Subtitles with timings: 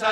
[0.00, 0.06] دو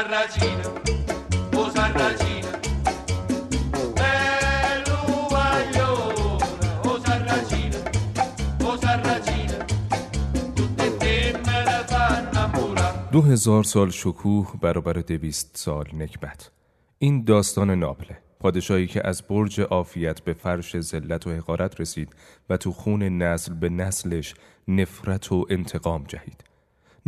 [13.22, 16.50] هزار سال شکوه برابر دویست سال نکبت.
[16.98, 22.14] این داستان ناپله پادشاهی که از برج عافیت به فرش ذلت و حقارت رسید
[22.50, 24.34] و تو خون نسل به نسلش
[24.68, 26.47] نفرت و انتقام جهید.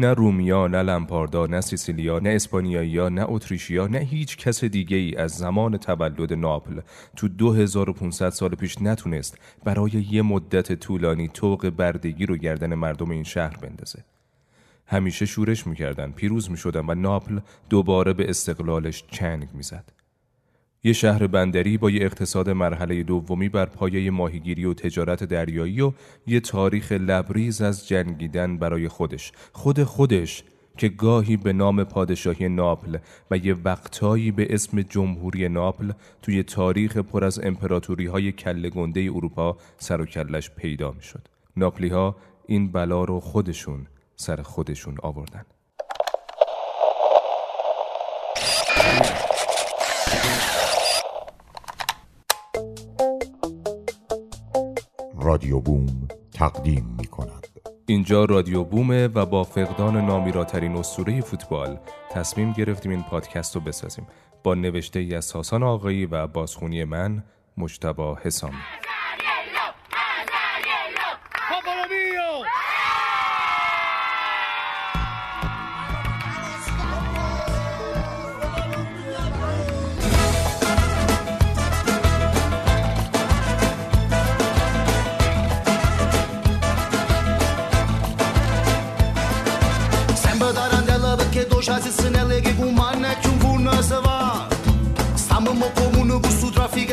[0.00, 5.16] نه رومیا نه لمپاردا نه سیسیلیا نه اسپانیایی نه اتریشیا نه هیچ کس دیگه ای
[5.16, 6.80] از زمان تولد ناپل
[7.16, 13.24] تو 2500 سال پیش نتونست برای یه مدت طولانی توق بردگی رو گردن مردم این
[13.24, 14.04] شهر بندازه.
[14.86, 19.99] همیشه شورش می‌کردن پیروز می‌شدن و ناپل دوباره به استقلالش چنگ می‌زد.
[20.84, 25.92] یه شهر بندری با یه اقتصاد مرحله دومی بر پایه ماهیگیری و تجارت دریایی و
[26.26, 30.44] یه تاریخ لبریز از جنگیدن برای خودش خود خودش
[30.76, 32.98] که گاهی به نام پادشاهی ناپل
[33.30, 39.00] و یه وقتایی به اسم جمهوری ناپل توی تاریخ پر از امپراتوری های کل گنده
[39.00, 41.28] اروپا سر و کلش پیدا می شد.
[41.56, 45.44] ناپلی ها این بلا رو خودشون سر خودشون آوردن
[55.30, 57.46] رادیو بوم تقدیم می کند
[57.86, 61.78] اینجا رادیو بومه و با فقدان نامیراترین اسطوره فوتبال
[62.10, 64.06] تصمیم گرفتیم این پادکست رو بسازیم.
[64.44, 67.24] با نوشته ای از ساسان آقایی و بازخونی من
[67.56, 68.56] مجتبا حسامی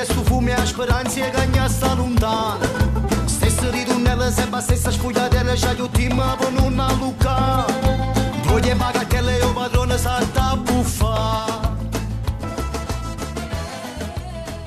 [0.06, 2.66] speranze gagnasse lontano
[3.26, 7.66] Stessa ritornella sempre stessa sfogliatella C'ha gli ultimi per non allucca
[8.46, 11.66] Voglie bagatelle o padrone salta buffa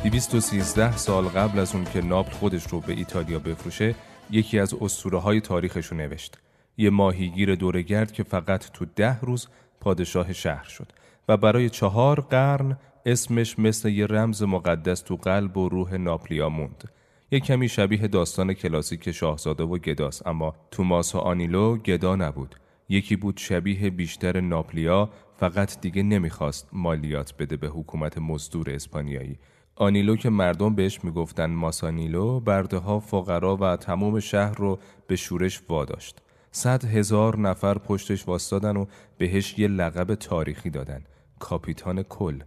[0.03, 3.95] 213 سال قبل از اون که ناپل خودش رو به ایتالیا بفروشه
[4.31, 6.39] یکی از اسطوره های تاریخش رو نوشت
[6.77, 9.49] یه ماهیگیر دورگرد که فقط تو ده روز
[9.81, 10.93] پادشاه شهر شد
[11.29, 16.85] و برای چهار قرن اسمش مثل یه رمز مقدس تو قلب و روح ناپلیا موند.
[17.31, 22.55] یه کمی شبیه داستان کلاسیک شاهزاده و گداس اما توماس و آنیلو گدا نبود.
[22.89, 29.39] یکی بود شبیه بیشتر ناپلیا فقط دیگه نمی‌خواست مالیات بده به حکومت مزدور اسپانیایی.
[29.77, 35.63] آنیلو که مردم بهش می‌گفتن ماسانیلو برده ها فقرا و تمام شهر رو به شورش
[35.69, 36.19] واداشت.
[36.53, 38.87] صد هزار نفر پشتش واستادن و
[39.19, 41.05] بهش یه لقب تاریخی دادن.
[41.39, 42.41] کاپیتان کل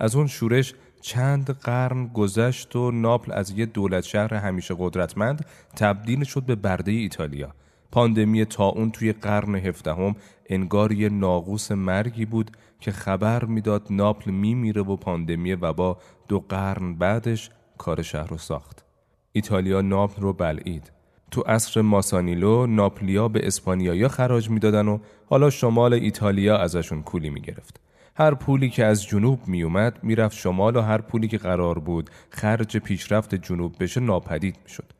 [0.00, 5.46] از اون شورش چند قرن گذشت و ناپل از یه دولت شهر همیشه قدرتمند
[5.76, 7.54] تبدیل شد به برده ایتالیا.
[7.92, 10.16] پاندمی اون توی قرن هفدهم
[10.46, 12.50] انگار یه ناقوس مرگی بود
[12.80, 18.84] که خبر می‌داد ناپل میمیره و پاندمی وبا دو قرن بعدش کار شهر رو ساخت.
[19.32, 20.92] ایتالیا ناپل رو بلعید.
[21.30, 27.80] تو عصر ماسانیلو ناپلیا به اسپانیایی خراج می‌دادن و حالا شمال ایتالیا ازشون کولی می‌گرفت.
[28.14, 32.76] هر پولی که از جنوب میومد می‌رفت شمال و هر پولی که قرار بود خرج
[32.76, 34.92] پیشرفت جنوب بشه ناپدید می‌شد.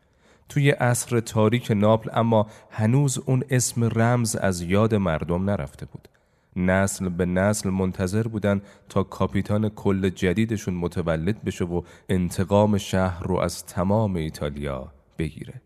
[0.48, 6.08] توی عصر تاریک ناپل اما هنوز اون اسم رمز از یاد مردم نرفته بود.
[6.56, 13.36] نسل به نسل منتظر بودن تا کاپیتان کل جدیدشون متولد بشه و انتقام شهر رو
[13.36, 15.60] از تمام ایتالیا بگیره.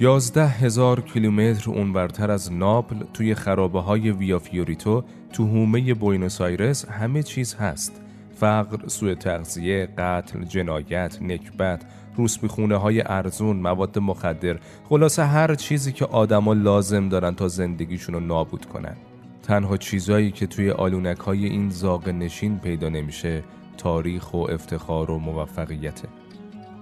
[0.00, 6.88] یازده هزار کیلومتر اونورتر از ناپل توی خرابه های ویا فیوریتو تو حومه بوینوس آیرس
[6.88, 8.00] همه چیز هست.
[8.34, 11.84] فقر، سوء تغذیه، قتل، جنایت، نکبت،
[12.16, 18.20] روسپی های ارزون، مواد مخدر خلاصه هر چیزی که آدما لازم دارن تا زندگیشون رو
[18.20, 18.96] نابود کنن.
[19.42, 23.44] تنها چیزایی که توی آلونک های این زاغه نشین پیدا نمیشه
[23.76, 26.08] تاریخ و افتخار و موفقیته.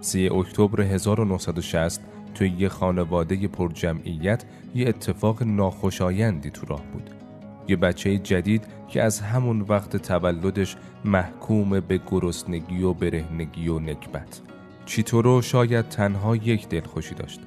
[0.00, 2.00] 3 اکتبر 1960
[2.36, 4.44] توی یه خانواده پر جمعیت
[4.74, 7.10] یه اتفاق ناخوشایندی تو راه بود.
[7.68, 14.40] یه بچه جدید که از همون وقت تولدش محکوم به گرسنگی و برهنگی و نکبت.
[14.86, 17.40] چیتورو شاید تنها یک دلخوشی داشت.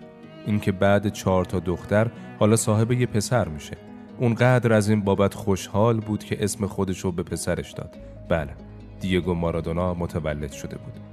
[0.46, 3.78] اینکه بعد چهار تا دختر حالا صاحب یه پسر میشه.
[4.18, 7.98] اونقدر از این بابت خوشحال بود که اسم خودش رو به پسرش داد.
[8.30, 8.56] بله
[9.00, 11.09] دیگو مارادونا متولد شده بود.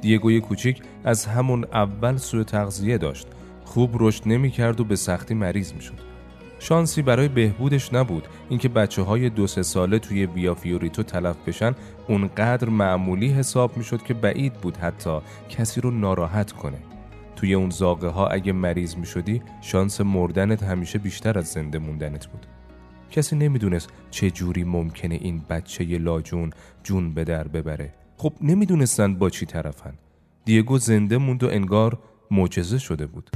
[0.00, 3.26] دیگوی کوچیک از همون اول سوء تغذیه داشت.
[3.64, 6.08] خوب رشد نمی کرد و به سختی مریض می شد.
[6.58, 11.74] شانسی برای بهبودش نبود اینکه بچه های دو سه ساله توی ویا فیوریتو تلف بشن
[12.08, 15.18] اونقدر معمولی حساب می شد که بعید بود حتی
[15.48, 16.78] کسی رو ناراحت کنه.
[17.36, 22.26] توی اون زاغه ها اگه مریض می شدی شانس مردنت همیشه بیشتر از زنده موندنت
[22.26, 22.46] بود.
[23.10, 26.50] کسی نمی‌دونست چه جوری ممکنه این بچه لاجون
[26.82, 27.94] جون به در ببره.
[28.20, 29.94] خب نمی‌دونستن با چی طرفن.
[30.44, 31.98] دیگو زنده موند و انگار
[32.30, 33.30] معجزه شده بود.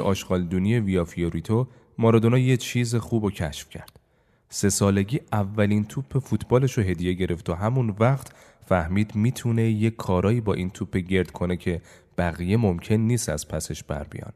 [0.00, 1.68] آشغالدونی ویا فیوریتو
[1.98, 4.00] مارادونا یه چیز خوب و کشف کرد.
[4.48, 8.32] سه سالگی اولین توپ فوتبالش رو هدیه گرفت و همون وقت
[8.66, 11.82] فهمید می‌تونه یه کارایی با این توپ گرد کنه که
[12.18, 14.32] بقیه ممکن نیست از پسش بر بیان.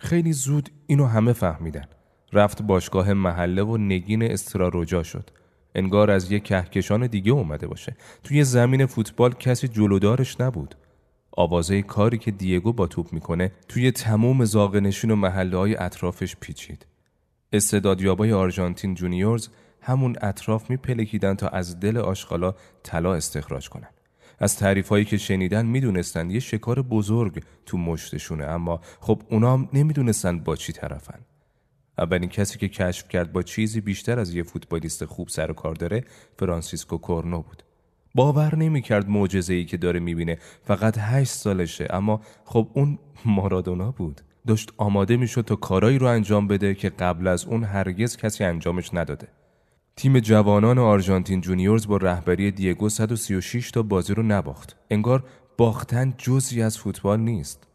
[0.00, 1.84] خیلی زود اینو همه فهمیدن.
[2.32, 5.30] رفت باشگاه محله و نگین استراروجا شد.
[5.74, 7.96] انگار از یه کهکشان دیگه اومده باشه.
[8.24, 10.74] توی زمین فوتبال کسی جلودارش نبود.
[11.36, 16.86] آوازه کاری که دیگو با توپ می‌کنه توی تمام زاغنشین و محله های اطرافش پیچید.
[17.52, 19.48] استعدادیابای آرژانتین جونیورز
[19.80, 23.88] همون اطراف میپلکیدن تا از دل آشغالا طلا استخراج کنن.
[24.38, 29.68] از تعریف هایی که شنیدن می‌دونستن یه شکار بزرگ تو مشتشونه اما خب اونا هم
[29.72, 31.18] نمی‌دونستن با چی طرفن.
[31.98, 35.74] اولین کسی که کشف کرد با چیزی بیشتر از یه فوتبالیست خوب سر و کار
[35.74, 36.04] داره
[36.38, 37.62] فرانسیسکو کورنو بود.
[38.16, 40.38] باور نمی‌کرد معجزه ای که داره می‌بینه.
[40.62, 41.86] فقط هشت سالشه.
[41.90, 44.20] اما خب اون مارادونا بود.
[44.46, 48.94] داشت آماده می‌شد تا کارایی رو انجام بده که قبل از اون هرگز کسی انجامش
[48.94, 49.28] نداده.
[49.96, 54.76] تیم جوانان آرژانتین جونیورز با رهبری دیگو 136 تا بازی رو نباخت.
[54.90, 55.24] انگار
[55.58, 57.65] باختن جزی از فوتبال نیست.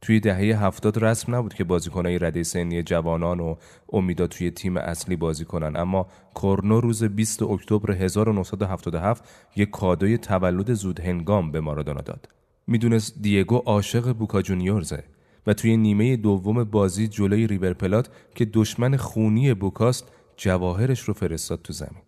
[0.00, 3.54] توی دهه هفتاد رسم نبود که بازیکنهای رده سنی جوانان و
[3.92, 9.24] امیدا توی تیم اصلی بازی کنن اما کورنو روز 20 اکتبر 1977
[9.56, 12.28] یک کادوی تولد زود هنگام به مارادونا داد.
[12.66, 15.04] می‌دونست دیگو عاشق بوکا جونیورزه
[15.46, 21.62] و توی نیمه دوم بازی جلوی ریور پلات که دشمن خونی بوکاست جواهرش رو فرستاد
[21.62, 22.02] تو زمین.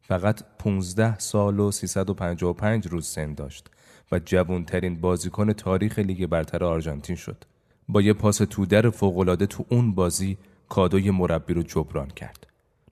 [0.00, 3.70] فقط 15 سال و 355 روز سن داشت
[4.12, 7.44] و جوانترین بازیکن تاریخ لیگ برتر آرژانتین شد.
[7.88, 10.38] با یه پاس تودر فوقالعاده تو اون بازی
[10.68, 12.46] کادوی مربی رو جبران کرد.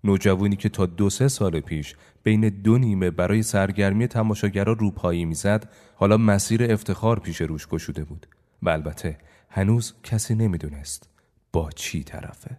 [0.04, 5.68] نوجوانی که تا دو سه سال پیش بین دو نیمه برای سرگرمی تماشاگرها روپایی می‌زد
[5.96, 8.26] حالا مسیر افتخار پیش روش گشوده بود
[8.62, 9.18] و البته
[9.50, 11.08] هنوز کسی نمی‌دونست
[11.52, 12.56] با چی طرفه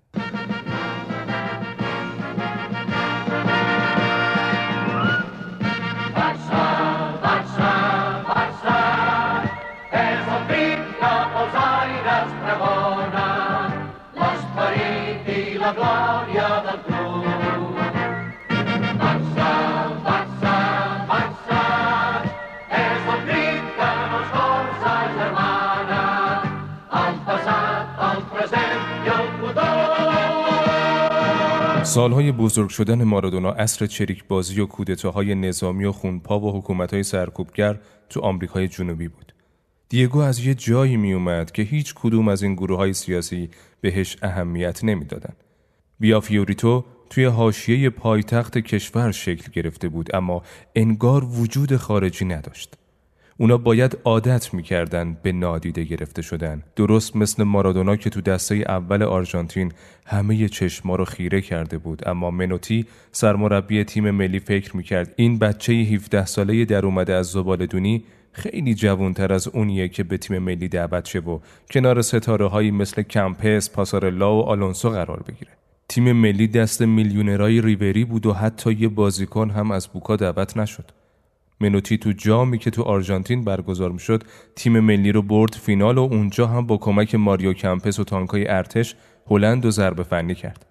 [31.95, 37.79] سالهای بزرگ شدن مارادونا عصر چریک بازی و کودتاهای نظامی و خونتا و حکومتهای سرکوبگر
[38.09, 39.33] تو آمریکای جنوبی بود.
[39.89, 43.49] دیگو از یه جایی می اومد که هیچ کدوم از این گروه های سیاسی
[43.81, 45.33] بهش اهمیت نمی‌دادن.
[45.99, 50.43] ویا فیوریتو توی حاشیه پایتخت کشور شکل گرفته بود اما
[50.75, 52.77] انگار وجود خارجی نداشت.
[53.37, 59.03] اونا باید عادت می‌کردن به نادیده گرفته شدن درست مثل مارادونا که تو دسته اول
[59.03, 59.71] آرژانتین
[60.05, 65.73] همه چشما رو خیره کرده بود اما منوتی سرمربی تیم ملی فکر می‌کرد این بچه
[65.73, 71.05] 17 ساله در اومده از دونی خیلی جوانتر از اونیه که به تیم ملی دعوت
[71.05, 71.39] شه و
[71.71, 75.51] کنار ستاره هایی مثل کمپس، پاسارلا و آلونسو قرار بگیره.
[75.89, 81.04] تیم ملی دست میلیونرای ریوری بود و حتی یه بازیکن هم از بوکا دعوت نشد.
[81.59, 84.23] منوتی تو جامی که تو آرژانتین برگزار می‌شد
[84.55, 88.95] تیم ملی رو برد فینال و اونجا هم با کمک ماریو کمپس و تانکای ارتش
[89.27, 90.65] هلند و ضربه فنی کرد.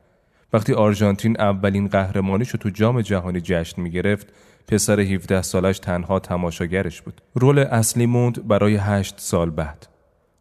[0.52, 4.32] وقتی آرژانتین اولین قهرمانیش رو تو جام جهانی جشن می گرفت
[4.68, 7.20] پسر 17 سالش تنها تماشاگرش بود.
[7.34, 9.86] رول اصلی موند برای 8 سال بعد.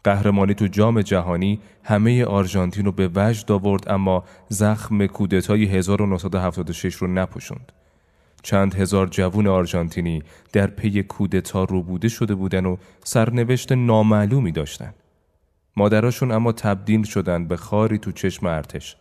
[0.04, 7.08] قهرمانی تو جام جهانی همه آرژانتین رو به وجد آورد اما زخم کودتای 1976 رو
[7.08, 7.72] نپوشوند.
[8.44, 10.24] چند هزار جوون آرژانتینی
[10.54, 14.94] در پی کودتا روبوده شده بودن و سرنوشت نامعلومی داشتن.
[15.78, 18.96] مادراشون اما تبدیل شدن به خاری تو چشم ارتش.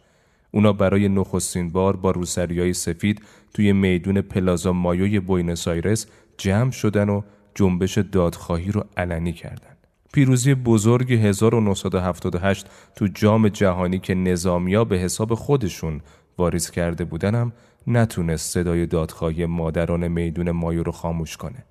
[0.50, 3.22] اونا برای نخستین بار با روسریای سفید
[3.54, 6.06] توی میدون پلازا مایوی بوینس آیرس
[6.38, 7.22] جمع شدن و
[7.54, 9.76] جنبش دادخواهی رو علنی کردن.
[10.12, 16.00] پیروزی بزرگ 1978 تو جام جهانی که نظامیا به حساب خودشون
[16.38, 17.52] واریز کرده بودنم
[17.86, 21.64] نتونست صدای دادخواهی مادران میدون مایو رو خاموش کنه.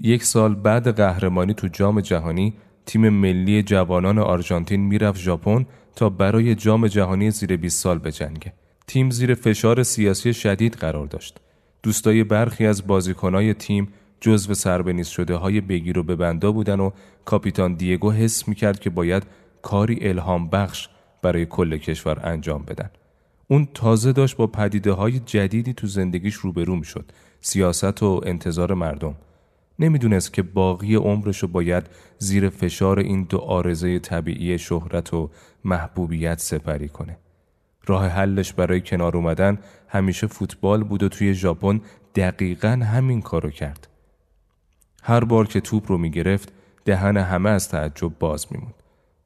[0.00, 2.54] یک سال بعد قهرمانی تو جام جهانی
[2.86, 8.52] تیم ملی جوانان آرژانتین می‌رفت ژاپن تا برای جام جهانی زیر 20 سال بجنگه.
[8.86, 11.40] تیم زیر فشار سیاسی شدید قرار داشت.
[11.82, 13.88] دوستای برخی از بازیکنای تیم
[14.20, 16.90] جزو سربنیز شده های بگیر و ببندا بودن و
[17.24, 19.22] کاپیتان دیگو حس می‌کرد که باید
[19.62, 20.88] کاری الهام بخش
[21.22, 22.90] برای کل کشور انجام بدن.
[23.50, 27.12] اون تازه داشت با پدیده های جدیدی تو زندگیش روبرو می‌شد.
[27.40, 29.14] سیاست و انتظار مردم.
[29.78, 31.86] نمی‌دونست که باقی عمرشو باید
[32.18, 35.30] زیر فشار این دو آرزه طبیعی شهرت و
[35.64, 37.18] محبوبیت سپری کنه.
[37.86, 41.80] راه حلش برای کنار اومدن همیشه فوتبال بود و توی ژاپن
[42.14, 43.88] دقیقا همین کارو کرد.
[45.02, 46.52] هر بار که توپ رو می‌گرفت
[46.84, 48.74] دهن همه از تعجب باز میموند.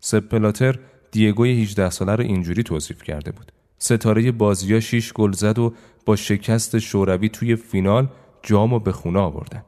[0.01, 0.79] سپ پلاتر
[1.11, 3.53] دیگوی 18 ساله رو اینجوری توصیف کرده بود.
[3.79, 5.75] ستاره بازیا 6 گل زد و
[6.07, 8.09] با شکست شوروی توی فینال
[8.43, 9.65] جامو به خونه آوردن.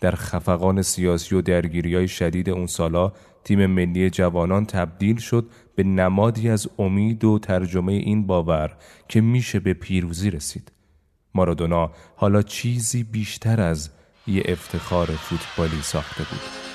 [0.00, 3.12] در خفقان سیاسی و درگیری های شدید اون سالا
[3.44, 8.76] تیم ملی جوانان تبدیل شد به نمادی از امید و ترجمه این باور
[9.08, 10.72] که میشه به پیروزی رسید.
[11.34, 13.90] مارادونا حالا چیزی بیشتر از
[14.26, 16.65] یه افتخار فوتبالی ساخته بود.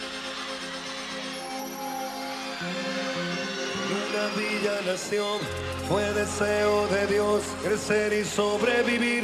[5.88, 9.24] Fue deseo de Dios crecer y sobrevivir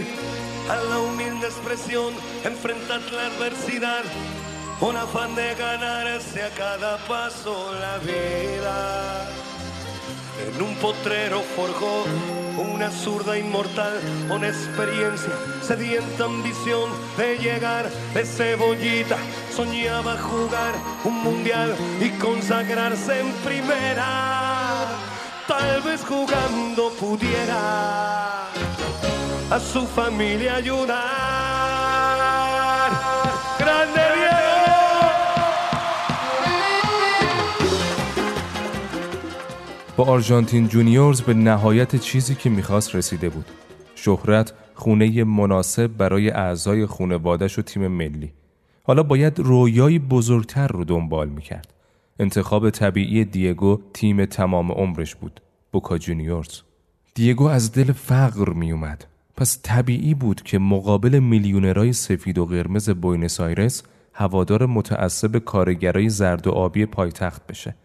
[0.69, 2.13] a la humilde expresión,
[2.45, 4.03] enfrentar la adversidad,
[4.79, 9.29] un afán de ganarse a cada paso la vida.
[10.47, 12.05] En un potrero forjó
[12.57, 19.17] una zurda inmortal con experiencia, sedienta ambición de llegar de cebollita.
[19.53, 25.16] Soñaba jugar un mundial y consagrarse en primera.
[25.47, 27.61] Tal vez jugando pudiera
[29.55, 30.97] a su familia ayudar.
[33.61, 34.07] Grande
[39.97, 43.45] با آرژانتین جونیورز به نهایت چیزی که می‌خواست رسیده بود.
[43.95, 48.33] شهرت خونه مناسب برای اعضای خونوادش و تیم ملی.
[48.83, 51.76] حالا باید رویایی بزرگتر رو دنبال می‌کرد.
[52.19, 55.41] انتخاب طبیعی دیگو تیم تمام عمرش بود.
[55.71, 56.61] بوکا جونیورز.
[57.15, 59.05] دیگو از دل فقر میومد.
[59.37, 63.83] پس طبیعی بود که مقابل میلیونرای سفید و قرمز بوینس آیرس
[64.13, 67.75] هوادار متعصب کارگرای زرد و آبی پایتخت بشه.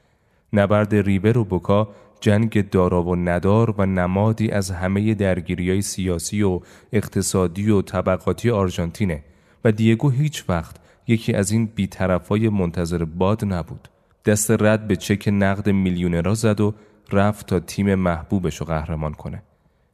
[0.53, 1.89] نبرد ریور و بوکا
[2.21, 6.61] جنگ دارا و ندار و نمادی از همه درگیری های سیاسی و
[6.93, 9.25] اقتصادی و طبقاتی آرژانتینه
[9.65, 13.89] و دیگو هیچ وقت یکی از این بیطرفای منتظر باد نبود.
[14.25, 16.75] دست رد به چک نقد میلیونرا زد و
[17.13, 19.43] رفت تا تیم محبوبش رو قهرمان کنه.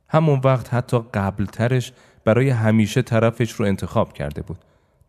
[0.08, 1.92] همون وقت حتی قبلترش
[2.24, 4.58] برای همیشه طرفش رو انتخاب کرده بود.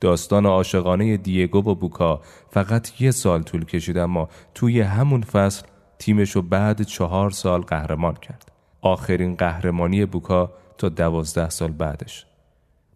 [0.01, 5.65] داستان عاشقانه دیگو و بوکا فقط یه سال طول کشید اما توی همون فصل
[5.99, 8.51] تیمش رو بعد چهار سال قهرمان کرد.
[8.81, 12.25] آخرین قهرمانی بوکا تا دوازده سال بعدش.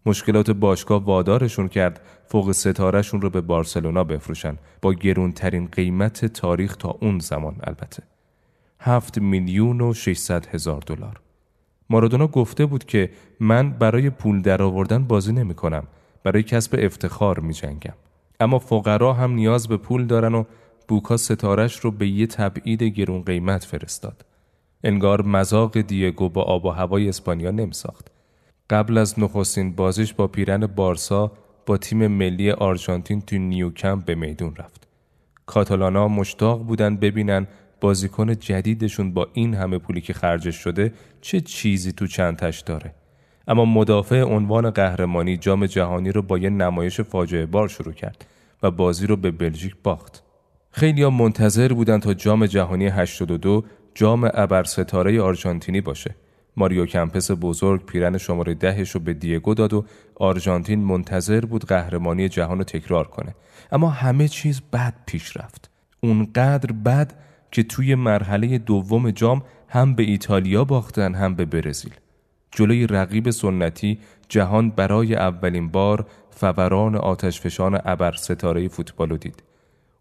[0.06, 6.98] مشکلات باشگاه وادارشون کرد فوق ستارهشون رو به بارسلونا بفروشن با گرونترین قیمت تاریخ تا
[7.00, 8.02] اون زمان البته.
[8.80, 11.20] هفت میلیون و 600 هزار دلار.
[11.90, 15.86] مارادونا گفته بود که من برای پول درآوردن بازی نمی کنم
[16.22, 17.94] برای کسب افتخار می جنگم.
[18.40, 20.44] اما فقرا هم نیاز به پول دارن و
[20.88, 24.24] بوکا ستارش رو به یه تبعید گرون قیمت فرستاد.
[24.84, 28.13] انگار مزاق دیگو با آب و هوای اسپانیا نمی ساخت.
[28.70, 31.32] قبل از نخستین بازیش با پیرن بارسا
[31.66, 34.88] با تیم ملی آرژانتین تو نیوکمپ به میدون رفت.
[35.46, 37.46] کاتالانا مشتاق بودن ببینن
[37.80, 42.94] بازیکن جدیدشون با این همه پولی که خرجش شده چه چیزی تو چندتش داره.
[43.48, 48.26] اما مدافع عنوان قهرمانی جام جهانی رو با یه نمایش فاجعه بار شروع کرد
[48.62, 50.22] و بازی رو به بلژیک باخت.
[50.70, 56.14] خیلی ها منتظر بودن تا جام جهانی 82 جام ابر ستاره آرژانتینی باشه.
[56.56, 59.84] ماریو کمپس بزرگ پیرن شماره دهش رو به دیگو داد و
[60.14, 63.34] آرژانتین منتظر بود قهرمانی جهان رو تکرار کنه.
[63.72, 65.70] اما همه چیز بد پیش رفت.
[66.00, 67.14] اونقدر بد
[67.50, 71.94] که توی مرحله دوم جام هم به ایتالیا باختن هم به برزیل.
[72.50, 79.42] جلوی رقیب سنتی جهان برای اولین بار فوران آتشفشان ابر ستاره فوتبال دید.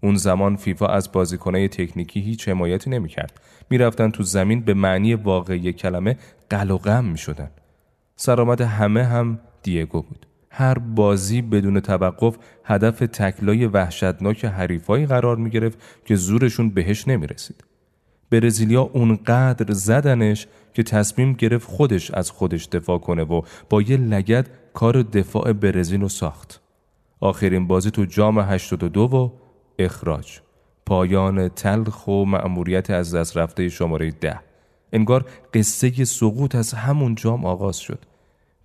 [0.03, 3.41] اون زمان فیفا از بازیکنای تکنیکی هیچ حمایتی نمی‌کرد.
[3.69, 6.17] می‌رفتن تو زمین به معنی واقعی کلمه
[6.49, 7.51] قل و غم می‌شدن.
[8.15, 10.25] سرآمد همه هم دیگو بود.
[10.49, 17.27] هر بازی بدون توقف هدف تکلای وحشتناک حریفایی قرار می گرفت که زورشون بهش نمی
[17.27, 17.63] رسید.
[18.29, 24.49] برزیلیا اونقدر زدنش که تصمیم گرفت خودش از خودش دفاع کنه و با یه لگد
[24.73, 26.61] کار دفاع برزیل رو ساخت.
[27.19, 29.42] آخرین بازی تو جام 82 و
[29.79, 30.39] اخراج.
[30.85, 34.39] پایان تلخ و مأموریت از دست رفته شماره ده.
[34.93, 37.99] انگار قصه سقوط از همون جام آغاز شد.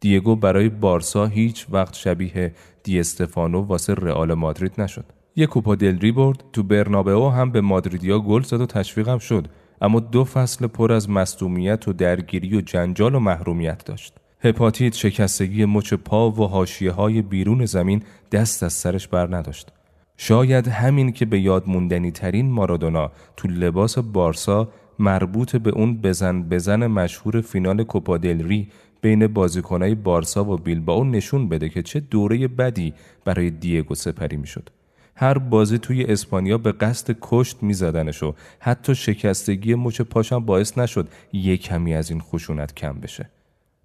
[0.01, 5.05] دیگو برای بارسا هیچ وقت شبیه دی استفانو واسه رئال مادرید نشد.
[5.37, 9.47] یه کوپا دلری برد تو برنابئو هم به مادریدیا گل زد و تشویقم شد
[9.81, 14.15] اما دو فصل پر از مصدومیت و درگیری و جنجال و محرومیت داشت.
[14.41, 19.73] هپاتیت شکستگی مچ پا و حاشیه های بیرون زمین دست از سرش بر نداشت.
[20.21, 26.43] شاید همین که به یاد موندنی ترین مارادونا تو لباس بارسا مربوط به اون بزن
[26.43, 28.69] بزن مشهور فینال کوپا ری
[29.01, 32.95] بین بازیکنهای بارسا و بیلبائو نشون بده که چه دوره بدی
[33.25, 34.71] برای دیگو سپری می‌شد.
[35.17, 41.09] هر بازی توی اسپانیا به قصد کشت میزدنش و حتی شکستگی مچ پاشم باعث نشد
[41.33, 43.31] یک کمی از این خشونت کم بشه.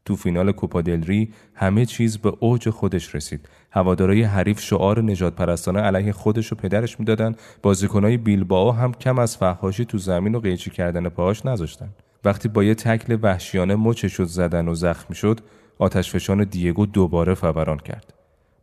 [0.06, 3.50] تو فینال کوپا دل ری همه چیز به اوج خودش رسید.
[3.74, 7.36] هوادارای حریف شعار نژاد پرستانه علیه خودش و پدرش می‌دادن.
[7.62, 11.90] بازیکنای بیلبائو هم کم از فحاشی تو زمین و قیچی کردن پاهاش نذاشتن.
[12.26, 15.40] وقتی با یه تکل وحشیانه مچش زدن و زخمی شد،
[15.80, 18.14] آتشفشان دیگو دوباره فوران کرد.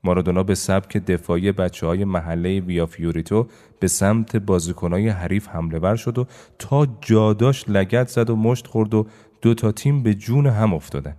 [0.04, 3.46] مارادونا به سبک دفاعی بچه های محله ویا فیوریتو
[3.80, 6.26] به سمت بازیکنهای حریف حمله ور شد و
[6.58, 9.06] تا جاداش لگت زد و مشت خورد و
[9.42, 11.16] دو تا تیم به جون هم افتادن.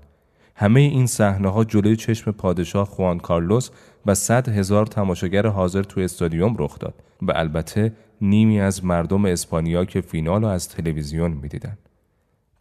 [0.61, 3.69] همه این صحنه ها جلوی چشم پادشاه خوان کارلوس
[4.05, 9.85] و صد هزار تماشاگر حاضر تو استادیوم رخ داد و البته نیمی از مردم اسپانیا
[9.85, 11.77] که فینال رو از تلویزیون می‌دیدن.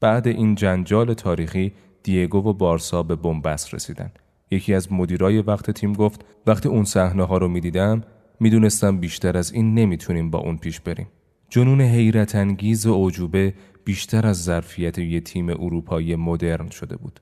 [0.00, 4.12] بعد این جنجال تاریخی دیگو و بارسا به بنبست رسیدن.
[4.50, 8.02] یکی از مدیرای وقت تیم گفت وقتی اون صحنه ها رو می‌دیدم
[8.40, 11.06] می‌دونستم بیشتر از این نمی‌تونیم با اون پیش بریم.
[11.48, 17.20] جنون حیرت انگیز و عجوبه بیشتر از ظرفیت یه تیم اروپایی مدرن شده بود.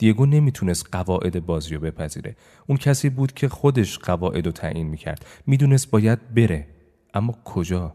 [0.00, 2.36] دیگو نمی‌تونست قواعد بازی رو بپذیره.
[2.66, 5.26] اون کسی بود که خودش قواعد رو تعیین می‌کرد.
[5.46, 6.66] می‌دونست باید بره.
[7.14, 7.94] اما کجا؟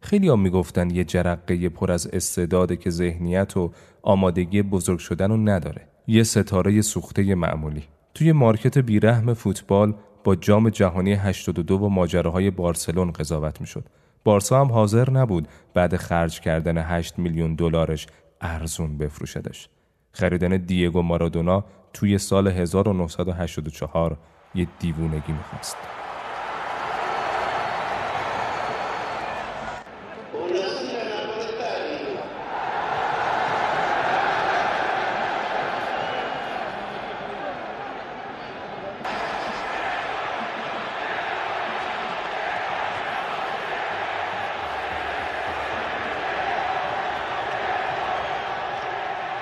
[0.00, 5.36] خیلی هم می‌گفتن یه جرقه پر از استعداده که ذهنیت و آمادگی بزرگ شدن رو
[5.36, 5.88] نداره.
[6.06, 7.82] یه ستاره سوخته معمولی.
[8.14, 13.84] توی مارکت بیرحم فوتبال با جام جهانی 82 و ماجراهای بارسلون قضاوت می‌شد.
[14.24, 18.06] بارسا هم حاضر نبود بعد خرج کردن 8 میلیون دلارش
[18.40, 19.68] ارزون بفروشدش.
[20.16, 24.16] خریدن دیگو مارادونا توی سال 1984
[24.54, 25.76] یه دیوونگی می‌خواست.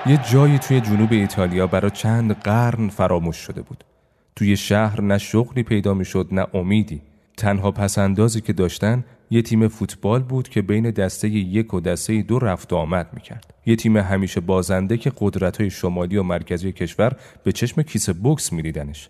[0.07, 3.83] یه جایی توی جنوب ایتالیا برای چند قرن فراموش شده بود.
[4.35, 7.01] توی شهر نه شغلی پیدا می‌شد نه امیدی.
[7.37, 12.39] تنها پسندازی که داشتن یه تیم فوتبال بود که بین دسته یک و دسته دو
[12.39, 13.53] رفت و آمد می‌کرد.
[13.65, 19.09] یه تیم همیشه بازنده که قدرت شمالی و مرکزی کشور به چشم کیسه بوکس میدیدنش.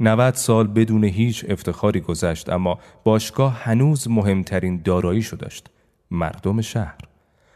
[0.00, 5.70] 90 سال بدون هیچ افتخاری گذشت اما باشگاه هنوز مهمترین داراییشو داشت.
[6.10, 6.98] مردم شهر.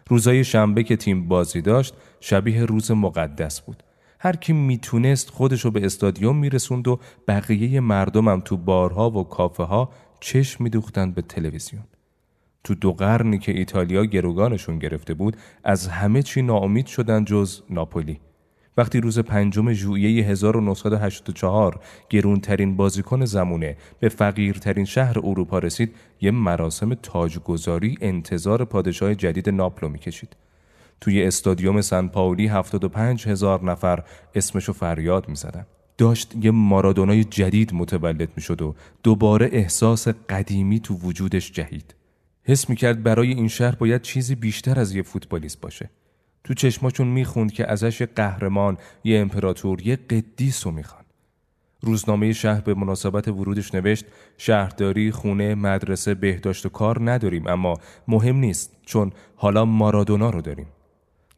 [0.08, 3.82] روزای شنبه که تیم بازی داشت شبیه روز مقدس بود.
[4.18, 9.90] هر کی می‌تونست خودشو به استادیوم میرسوند و بقیه مردمم تو بارها و کافه ها
[10.20, 11.82] چشم میدوختند به تلویزیون.
[12.64, 18.20] تو دو قرنی که ایتالیا گروگانشون گرفته بود از همه چی ناامید شدن جز ناپولی.
[18.76, 21.80] وقتی روز پنجم ژوئیه 1984
[22.10, 29.88] گرونترین بازیکن زمونه به فقیرترین شهر اروپا رسید یه مراسم تاجگذاری انتظار پادشاه جدید ناپلو
[29.88, 30.36] می‌کشید.
[31.02, 35.66] توی استادیوم سن پاولی 75 هزار نفر اسمشو فریاد می‌زدن.
[35.98, 41.94] داشت یه مارادونای جدید متولد می‌شد و دوباره احساس قدیمی تو وجودش جهید.
[42.44, 45.90] حس می‌کرد برای این شهر باید چیزی بیشتر از یه فوتبالیست باشه.
[46.44, 51.04] تو چشماشون می‌خوند که ازش قهرمان یه امپراتور یه قدیس رو می‌خوان.
[51.80, 54.04] روزنامه شهر به مناسبت ورودش نوشت
[54.38, 60.66] شهرداری خونه مدرسه بهداشت و کار نداریم اما مهم نیست چون حالا مارادونا رو داریم.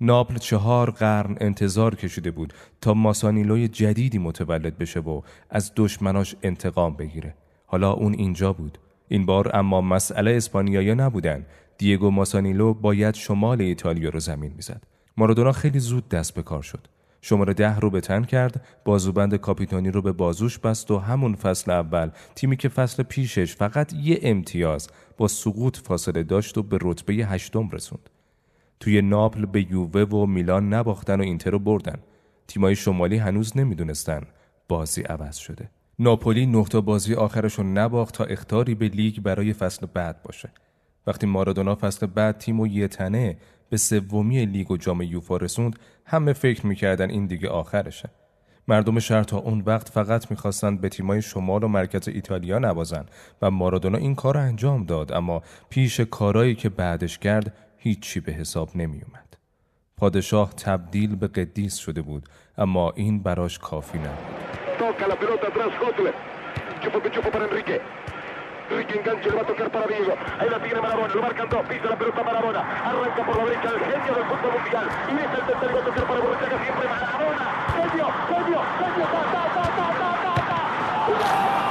[0.01, 6.97] ناپل چهار قرن انتظار کشیده بود تا ماسانیلوی جدیدی متولد بشه و از دشمناش انتقام
[6.97, 7.35] بگیره.
[7.67, 8.79] حالا اون اینجا بود.
[9.09, 11.47] این بار اما مسئله اسپانیایی نبودن.
[11.79, 14.83] دیگو ماسانیلو باید شمال ایتالیا رو زمین می‌زد.
[15.17, 16.89] مارادونا خیلی زود دست به کار شد.
[17.21, 21.71] شماره ده رو به تن کرد بازوبند کاپیتانی رو به بازوش بست و همون فصل
[21.71, 27.15] اول تیمی که فصل پیشش فقط یه امتیاز با سقوط فاصله داشت و به رتبه
[27.15, 28.11] هشتم رسوند.
[28.85, 31.99] توی ناپل به یووه و میلان نباختن و اینتر رو بردن.
[32.49, 34.23] تیمای شمالی هنوز نمی‌دونستن
[34.69, 35.71] بازی عوض شده.
[35.99, 40.51] ناپولی نقطه بازی آخرش رو نباخت تا اختاری به لیگ برای فصل بعد باشه.
[41.07, 43.37] وقتی مارادونا فصل بعد تیم و یه تنه
[43.71, 48.11] به سومی لیگ و جام یوفا رسوند همه فکر می‌کردن این دیگه آخرشه.
[48.69, 53.05] مردم شهر تا اون وقت فقط می‌خواستند به تیمای شمال و مرکز ایتالیا نوازن
[53.43, 58.71] و مارادونا این کار انجام داد اما پیش کارایی که بعدش کرد هیچی به حساب
[58.75, 59.37] نمی اومد.
[59.97, 64.45] پادشاه تبدیل به قدیس شده بود اما این براش کافی نبود.
[81.07, 81.64] Yeah.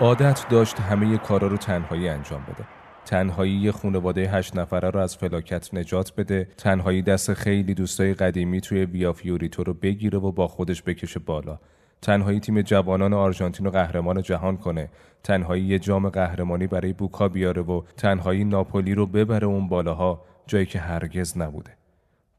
[0.00, 2.64] عادت داشت همه کارا رو تنهایی انجام بده.
[3.04, 6.48] تنهایی خانواده هشت نفره رو از فلاکت نجات بده.
[6.56, 11.58] تنهایی دست خیلی دوستای قدیمی توی ویا فیوریتو رو بگیره و با خودش بکشه بالا.
[12.02, 14.88] تنهایی تیم جوانان آرژانتین رو قهرمان جهان کنه.
[15.22, 20.66] تنهایی یه جام قهرمانی برای بوکا بیاره و تنهایی ناپولی رو ببره اون بالاها جایی
[20.66, 21.70] که هرگز نبوده.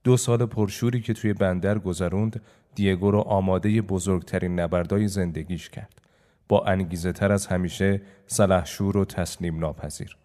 [0.04, 2.42] دو سال پرشوری که توی بندر گذروند
[2.76, 6.02] دیگو رو آماده بزرگترین نبردای زندگیش کرد.
[6.48, 10.18] با انگیزه تر از همیشه سلحشور و تسلیم ناپذیر.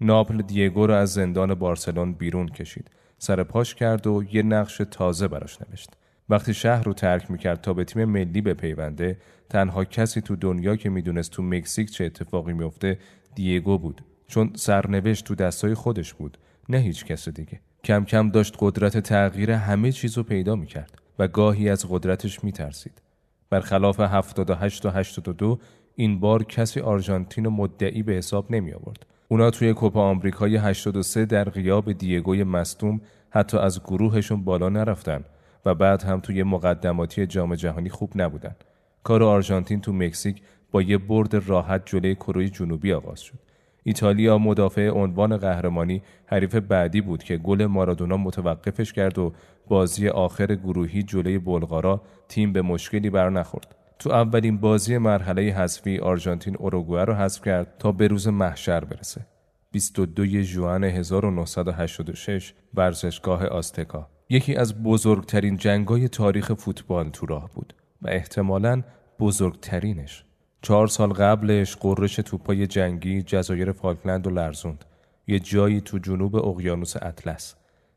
[0.00, 2.90] ناپل دیگو رو از زندان بارسلون بیرون کشید.
[3.18, 5.90] سر پاش کرد و یه نقش تازه براش نوشت.
[6.32, 9.16] وقتی شهر رو ترک می‌کرد تا به تیم ملی بپیونده
[9.50, 12.98] تنها کسی تو دنیا که می‌دونست تو مکزیک چه اتفاقی میفته
[13.34, 14.04] دیگو بود.
[14.26, 17.60] چون سرنوشت تو دستای خودش بود نه هیچ کس دیگه.
[17.84, 23.02] کم کم داشت قدرت تغییر همه چیز رو پیدا می‌کرد و گاهی از قدرتش میترسید.
[23.50, 25.58] برخلاف 78 و 82
[25.94, 29.06] این بار کسی آرژانتین و مدعی به حساب نمی آورد.
[29.28, 35.24] اونا توی کوپا آمریکای 83 در غیاب دیگوی مستوم حتی از گروهشون بالا نرفتن.
[35.66, 38.56] و بعد هم توی مقدماتی جام جهانی خوب نبودن.
[39.04, 43.38] کار آرژانتین تو مکزیک با یه برد راحت جلوی کره جنوبی آغاز شد.
[43.84, 49.32] ایتالیا مدافع عنوان قهرمانی حریف بعدی بود که گل مارادونا متوقفش کرد و
[49.68, 53.74] بازی آخر گروهی جلوی بلغارا تیم به مشکلی بر نخورد.
[53.98, 59.26] تو اولین بازی مرحله حذفی آرژانتین اوروگوئه رو حذف کرد تا به روز محشر برسه.
[59.72, 68.08] 22 ژوئن 1986 ورزشگاه آستکا یکی از بزرگترین جنگای تاریخ فوتبال تو راه بود و
[68.08, 68.82] احتمالاً
[69.20, 70.24] بزرگترینش.
[70.62, 74.84] چهار سال قبلش قررش توپای جنگی جزایر فالکلند و لرزوند.
[75.26, 77.54] یه جایی تو جنوب اقیانوس اطلس.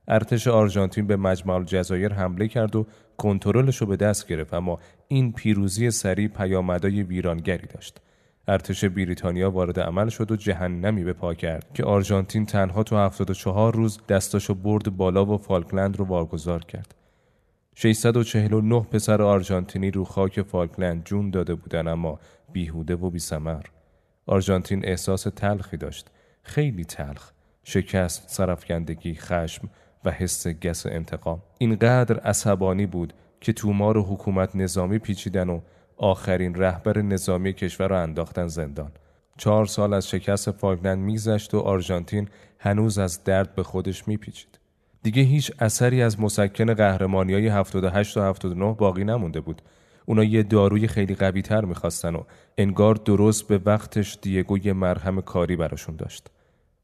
[0.08, 2.86] ارتش آرژانتین به مجمع الجزایر حمله کرد و
[3.17, 8.02] کنترلش رو به دست گرفت اما این پیروزی سریع پیامدهای ویرانگری داشت.
[8.47, 13.73] ارتش بریتانیا وارد عمل شد و جهنمی به پا کرد که آرژانتین تنها تو 74
[13.75, 16.95] روز دستاشو برد بالا و فالکلند رو واگذار کرد.
[17.75, 22.19] 649 پسر آرژانتینی رو خاک فالکلند جون داده بودن اما
[22.53, 23.62] بیهوده و بیسمر
[24.25, 26.08] آرژانتین احساس تلخی داشت.
[26.43, 27.31] خیلی تلخ.
[27.63, 29.69] شکست سرفکندگی خشم
[30.05, 31.41] و حس گس انتقام.
[31.58, 35.62] اینقدر عصبانی بود که تومار و حکومت نظامی پیچیدن و
[35.97, 38.91] آخرین رهبر نظامی کشور را انداختن زندان.
[39.38, 42.27] چهار سال از شکست فالکلند میگذشت و آرژانتین
[42.60, 44.60] هنوز از درد به خودش میپیچید.
[45.03, 49.62] دیگه هیچ اثری از مسکن قهرمانی های 78 و 79 باقی نمونده بود.
[50.05, 52.23] اونا یه داروی خیلی قوی تر می‌خواستن و
[52.58, 56.27] انگار درست به وقتش دیگو یه مرهم کاری براشون داشت.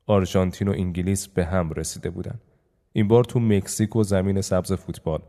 [0.08, 2.40] آرژانتین و انگلیس به هم رسیده بودن.
[2.94, 5.22] این بار تو مکزیک و زمین سبز فوتبال.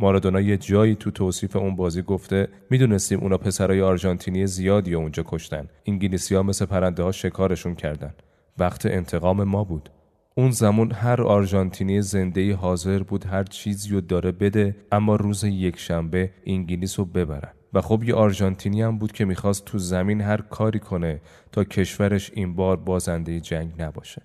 [0.00, 5.68] مارادونا یه جایی تو توصیف اون بازی گفته می‌دونستیم اونا پسرای آرژانتینی زیادی اونجا کشتن.
[5.86, 8.14] انگلیسی ها مثل پرنده ها شکارشون کردن.
[8.58, 9.90] وقت انتقام ما بود.
[10.34, 15.78] اون زمان هر آرژانتینی زنده حاضر بود هر چیزی رو داره بده اما روز یک
[15.78, 17.52] شنبه انگلیس رو ببرن.
[17.74, 21.20] و خب یه آرژانتینی هم بود که می‌خواست تو زمین هر کاری کنه
[21.52, 24.22] تا کشورش این بار بازنده جنگ نباشه.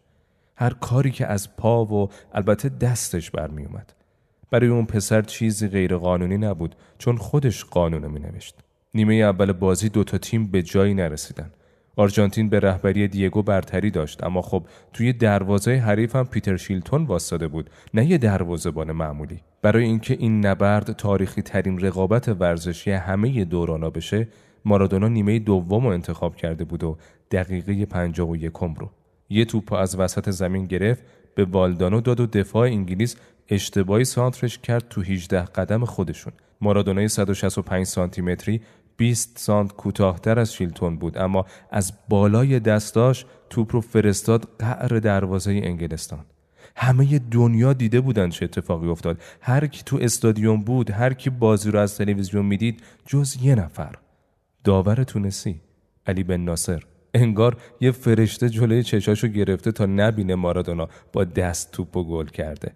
[0.58, 3.94] هر کاری که از پا و البته دستش برمیومد
[4.52, 8.56] برای اون پسر چیزی غیر قانونی نبود چون خودش قانون می نوشت.
[8.94, 11.52] نیمه اول بازی دوتا تیم به جایی نرسیدن.
[11.98, 17.48] آرژانتین به رهبری دیگو برتری داشت اما خب توی دروازه حریف هم پیتر شیلتون واسطه
[17.48, 23.90] بود نه یه دروازه‌بان معمولی برای اینکه این نبرد تاریخی ترین رقابت ورزشی همه دورانا
[23.90, 24.28] بشه
[24.66, 26.98] مارادونا نیمه دوم رو انتخاب کرده بود و
[27.32, 28.90] دقیقه پنجاه و یکم رو
[29.30, 31.04] یه توپ از وسط زمین گرفت
[31.36, 33.16] به والدانو داد و دفاع انگلیس
[33.50, 36.34] اشتباهی سانترش کرد تو 18 قدم خودشون.
[36.62, 38.62] مارادونای 165 سانتی متری
[38.98, 45.52] 20 سانت کوتاهتر از شیلتون بود اما از بالای دستاش توپ رو فرستاد قعر دروازه
[45.52, 46.26] انگلستان.
[46.76, 49.22] همه دنیا دیده بودن چه اتفاقی افتاد.
[49.42, 53.96] هر کی تو استادیوم بود هر کی بازی رو از تلویزیون می‌دید جز یه نفر.
[54.64, 55.62] داور تونسی
[56.08, 56.84] علی بن ناصر.
[57.14, 62.72] انگار یه فرشته جلوی چشاشو گرفته تا نبینه مارادونا با دست توپ و گل کرده.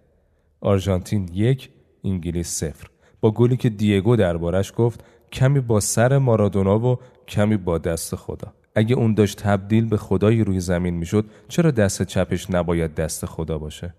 [0.62, 1.70] آرژانتین یک
[2.04, 2.88] انگلیس صفر.
[3.22, 8.54] با گلی که دیگو دربارش گفت کمی با سر مارادونا و کمی با دست خدا.
[8.76, 13.58] اگه اون داشت تبدیل به خدایی روی زمین می‌شد چرا دست چپش نباید دست خدا
[13.58, 13.94] باشه؟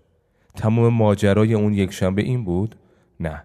[0.55, 2.75] تمام ماجرای اون یک شنبه این بود؟
[3.19, 3.43] نه.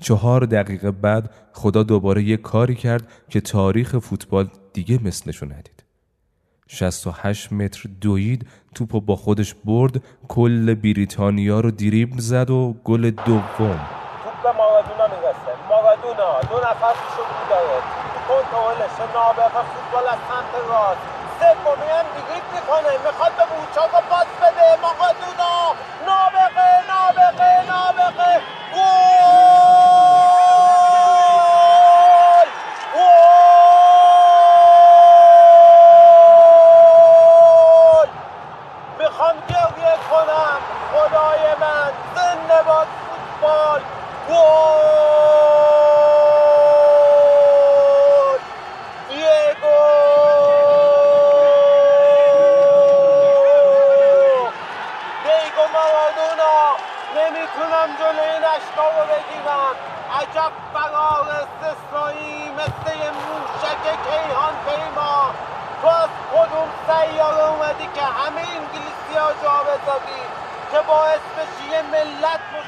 [0.00, 5.84] چهار دقیقه بعد خدا دوباره یک کاری کرد که تاریخ فوتبال دیگه مثلشو ندید.
[6.70, 9.92] 68 متر دوید توپو با خودش برد.
[10.28, 13.80] کل بریتانیا رو دریبل زد و گل دوم.
[14.24, 15.52] توپ به مارادونا می‌رسه.
[15.70, 17.22] مارادونا دو نفر پیشو
[18.28, 21.04] کنترلش نابغه فوتبال از سمت راست.
[21.38, 24.68] سومی هم دریبل می‌کنه می‌خواد به بوچاگا پاس بده.
[24.84, 25.56] مارادونا
[44.38, 44.78] ¡Gol!
[49.08, 49.76] ¡Diego!
[55.24, 56.56] دیگو مارادونا
[57.16, 59.74] نمی‌تونم جلو این اشکا رو بگیرم
[60.20, 65.34] عجب فرار استثنایی مثل موشک کیهان پیما
[65.82, 70.22] تو از کدوم سیاره اومدی که همه انگلیسی ها جا بذاری
[70.70, 72.40] که باعث بشی یه ملت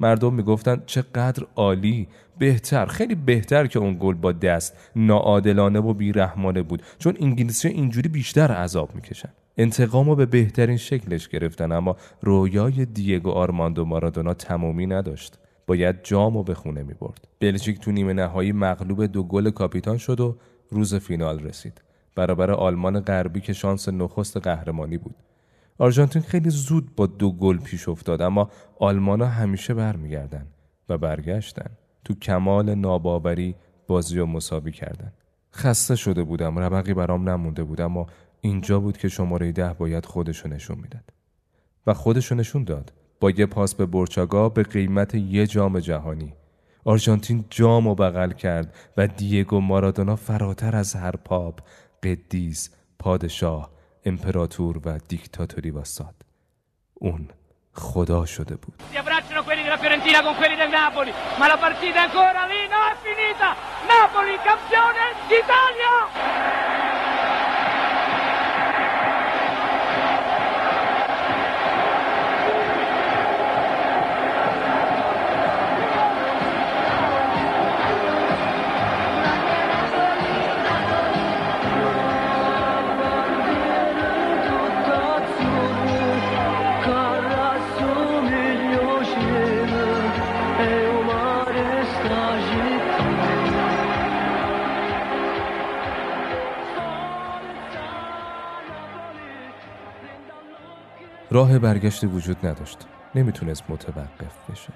[0.00, 6.62] مردم می‌گفتن چقدر عالی بهتر خیلی بهتر که اون گل با دست ناعادلانه و بیرحمانه
[6.62, 12.84] بود چون انگلیسی اینجوری بیشتر عذاب می‌کشن انتقام رو به بهترین شکلش گرفتن اما رویای
[12.84, 17.28] دیگو آرماندو مارادونا تمامی نداشت باید جامو به خونه می برد.
[17.40, 20.36] بلژیک تو نیمه نهایی مغلوب دو گل کاپیتان شد و
[20.70, 21.82] روز فینال رسید.
[22.14, 25.14] برابر آلمان غربی که شانس نخست قهرمانی بود.
[25.78, 30.46] آرژانتین خیلی زود با دو گل پیش افتاد اما آلمانا همیشه برمیگردن
[30.88, 31.70] و برگشتن.
[32.04, 33.54] تو کمال ناباوری
[33.86, 35.12] بازی و مساوی کردن.
[35.54, 38.06] خسته شده بودم ربقی برام نمونده بود اما
[38.40, 41.12] اینجا بود که شماره ده باید خودشو نشون می‌داد
[41.86, 46.32] و خودشو نشون داد با یه پاس به برچاگا به قیمت یه جام جهانی
[46.84, 51.60] آرژانتین جام و بغل کرد و دیگو مارادونا فراتر از هر پاپ
[52.02, 53.70] قدیس پادشاه
[54.04, 56.14] امپراتور و دیکتاتوری واساد
[56.94, 57.28] اون
[57.72, 58.74] خدا شده بود.
[101.34, 102.78] راه برگشتی وجود نداشت.
[103.14, 104.72] نمی‌تونست متوقف بشه.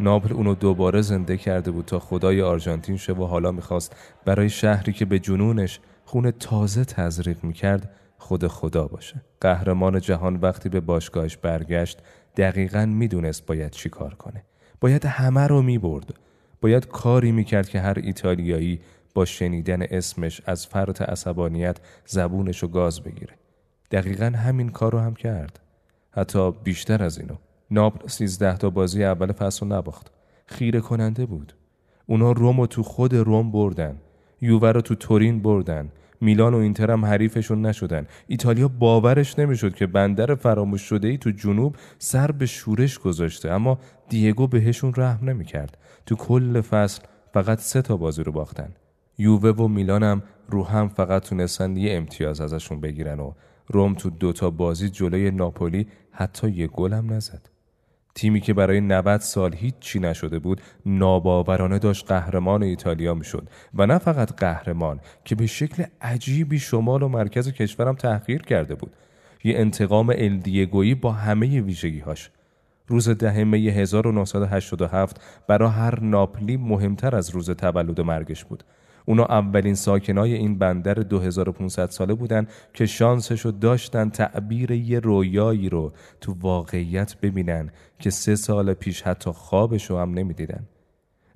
[0.00, 4.92] ناپل اونو دوباره زنده کرده بود تا خدای آرژانتین شه و حالا می‌خواست برای شهری
[4.92, 9.22] که به جنونش خون تازه تزریق می‌کرد خود خدا باشه.
[9.40, 11.98] قهرمان جهان وقتی به باشگاهش برگشت
[12.36, 14.44] دقیقا می‌دونست باید چی کار کنه.
[14.80, 16.14] باید همه رو می‌برد.
[16.60, 18.80] باید کاری می‌کرد که هر ایتالیایی
[19.14, 23.34] با شنیدن اسمش از فرط عصبانیت زبونش رو گاز بگیره.
[23.90, 25.58] دقیقا همین کار رو هم کرد.
[26.12, 27.34] حتی بیشتر از اینو.
[27.70, 30.12] ناپل سیزده تا بازی اول فصل نباخت.
[30.46, 31.54] خیره کننده بود.
[32.06, 33.96] اونا روم رو تو خود روم بردن.
[34.40, 35.92] یووه رو تو تورین بردن.
[36.20, 38.06] میلان و اینتر هم حریفشون نشدن.
[38.26, 43.50] ایتالیا باورش نمی‌شد که بندر فراموش شده ای تو جنوب سر به شورش گذاشته.
[43.50, 45.78] اما دیگو بهشون رحم نمی‌کرد.
[46.06, 48.74] تو کل فصل فقط سه تا بازی رو باختن.
[49.18, 53.32] یووه و میلان هم رو هم فقط تونستن یه امتیاز ازشون بگیرن و
[53.68, 57.48] روم تو دوتا بازی جلوی ناپولی حتی یه گل هم نزد.
[58.14, 63.48] تیمی که برای 90 سال هیچ چی نشده بود ناباورانه داشت قهرمان ایتالیا می‌شد.
[63.74, 68.92] و نه فقط قهرمان که به شکل عجیبی شمال و مرکز کشورم تحقیر کرده بود.
[69.44, 72.30] یه انتقام الدیگویی با همه ویژگیهاش.
[72.86, 78.64] روز ده می 1987 برای هر ناپلی مهمتر از روز تولد مرگش بود.
[79.04, 85.92] اونا اولین ساکنای این بندر 2500 ساله بودن که شانسشو داشتن تعبیر یه رویایی رو
[86.20, 90.68] تو واقعیت ببینن که سه سال پیش حتی خوابشو هم نمی‌دیدن.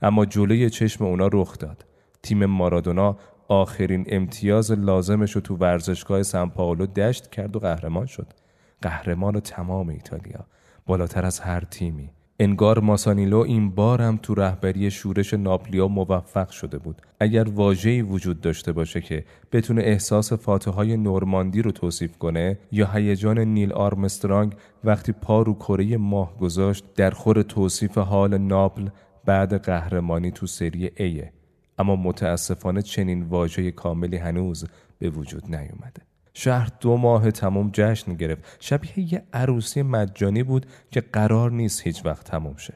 [0.03, 1.85] اما جلوی چشم اونا رخ داد.
[2.23, 3.17] تیم مارادونا
[3.49, 8.27] آخرین امتیاز لازمش رو تو ورزشگاه سان پائولو دشت کرد و قهرمان شد.
[8.83, 10.47] قهرمان تمام ایتالیا.
[10.87, 12.11] بالاتر از هر تیمی.
[12.41, 17.03] انگار ماسانیلو این بار هم تو رهبری شورش ناپلیا موفق شده بود.
[17.21, 22.87] اگر واژه‌ای وجود داشته باشه که بتونه احساس فاتحه های نورماندی رو توصیف کنه یا
[22.87, 24.53] هیجان نیل آرمسترانگ
[24.85, 28.89] وقتی پا رو کره ماه گذاشت در خور توصیف حال ناپل
[29.25, 31.33] بعد قهرمانی تو سری ایه.
[31.79, 34.65] اما متاسفانه چنین واژه کاملی هنوز
[34.99, 36.06] به وجود نیومده.
[36.39, 38.57] شهر دو ماه تمام جشن گرفت.
[38.61, 42.75] شبیه یه عروسی مجانی بود که قرار نیست هیچ وقت تموم شه.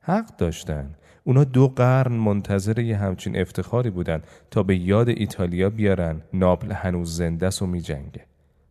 [0.00, 0.94] حق داشتن.
[1.24, 6.22] اونا دو قرن منتظر یه همچین افتخاری بودن تا به یاد ایتالیا بیارن.
[6.32, 8.24] ناپل هنوز زنده و می جنگه.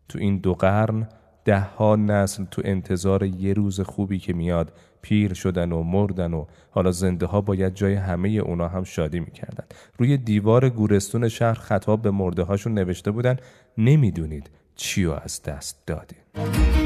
[0.09, 1.07] تو این دو قرن
[1.45, 4.71] ده ها نسل تو انتظار یه روز خوبی که میاد
[5.01, 9.65] پیر شدن و مردن و حالا زنده ها باید جای همه اونا هم شادی می‌کردن.
[9.97, 13.37] روی دیوار گورستون شهر خطاب به مرده هاشون نوشته بودن
[13.77, 16.84] نمی‌دونید چی از دست دادید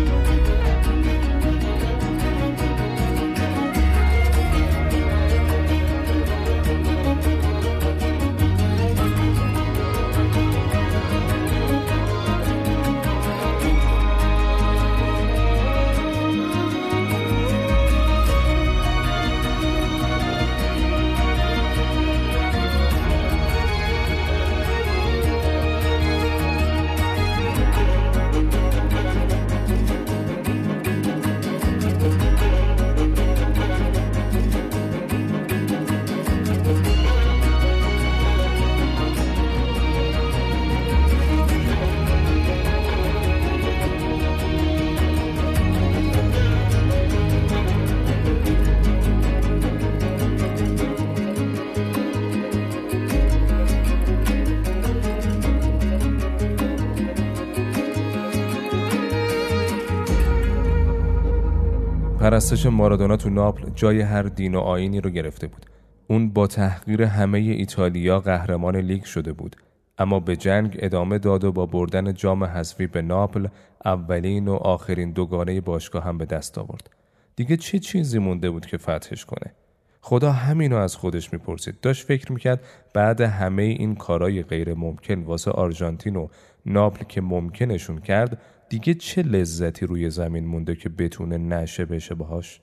[62.39, 65.65] پرستش مارادونا تو ناپل جای هر دین و آینی رو گرفته بود.
[66.07, 69.55] اون با تحقیر همه ایتالیا قهرمان لیگ شده بود.
[69.97, 73.47] اما به جنگ ادامه داد و با بردن جام حذفی به ناپل
[73.85, 76.89] اولین و آخرین دوگانه باشگاه هم به دست آورد.
[77.35, 79.53] دیگه چه چیزی مونده بود که فتحش کنه؟
[80.01, 81.79] خدا همینو از خودش می‌پرسید.
[81.81, 82.61] داشت فکر می‌کرد
[82.93, 86.27] بعد همه این کارای غیر ممکن واسه آرژانتین و
[86.65, 92.61] ناپل که ممکنشون کرد دیگه چه لذتی روی زمین مونده که بتونه نشه بشه باهاش؟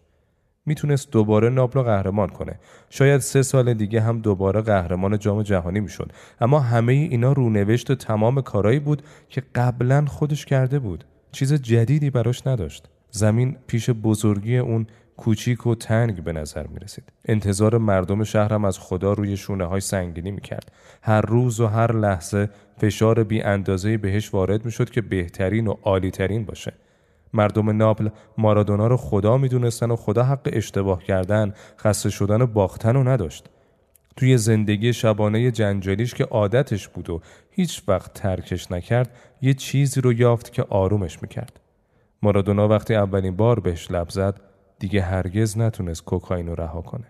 [0.66, 2.58] می‌تونست دوباره ناپل قهرمان کنه.
[2.90, 6.12] شاید سه سال دیگه هم دوباره قهرمان جام جهانی می‌شد.
[6.40, 11.04] اما همه اینا رونوشت و تمام کارایی بود که قبلا خودش کرده بود.
[11.32, 12.88] چیز جدیدی براش نداشت.
[13.10, 14.86] زمین پیش بزرگی اون
[15.16, 17.04] کوچیک و تنگ به نظر می رسید.
[17.24, 20.72] انتظار مردم شهرم از خدا روی شونه های سنگینی می کرد.
[21.02, 25.74] هر روز و هر لحظه فشار بی اندازه بهش وارد می شد که بهترین و
[25.82, 26.72] عالیترین باشه.
[27.32, 28.08] مردم ناپل
[28.38, 33.08] مارادونا رو خدا می دونستن و خدا حق اشتباه کردن، خسته شدن و باختن رو
[33.08, 33.50] نداشت.
[34.16, 40.12] توی زندگی شبانه جنجالیش که عادتش بود و هیچ وقت ترکش نکرد یه چیزی رو
[40.12, 41.60] یافت که آرومش می‌کرد.
[42.22, 44.40] مارادونا وقتی اولین بار بهش لب زد
[44.78, 47.06] دیگه هرگز نتونست کوکائین رو رها کنه.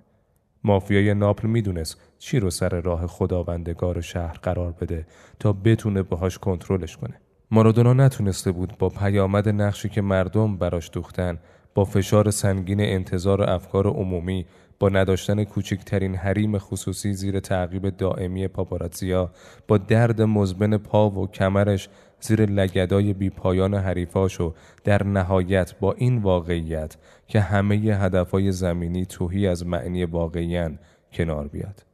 [0.65, 5.07] مافیای ناپل می‌دونست چی رو سر راه خداوندگار شهر قرار بده
[5.39, 7.21] تا بتونه باهاش کنترلش کنه.
[7.51, 11.39] مارادونا نتونسته بود با پیامد نقشی که مردم براش دوختن
[11.75, 14.47] با فشار سنگین انتظار افکار عمومی
[14.79, 19.31] با نداشتن کوچکترین حریم خصوصی زیر تعقیب دائمی پاپاراتزیا
[19.69, 21.89] با درد مزبن پا و کمرش
[22.21, 24.55] زیر لگدای بیپایان حریفاش و
[24.85, 26.97] در نهایت با این واقعیت
[27.27, 30.79] که همه هدفهای زمینی توهی از معنی واقعیان
[31.13, 31.85] کنار بیاد.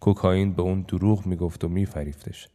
[0.00, 2.48] کوکائین به اون دروغ می‌گفت و میفریفتش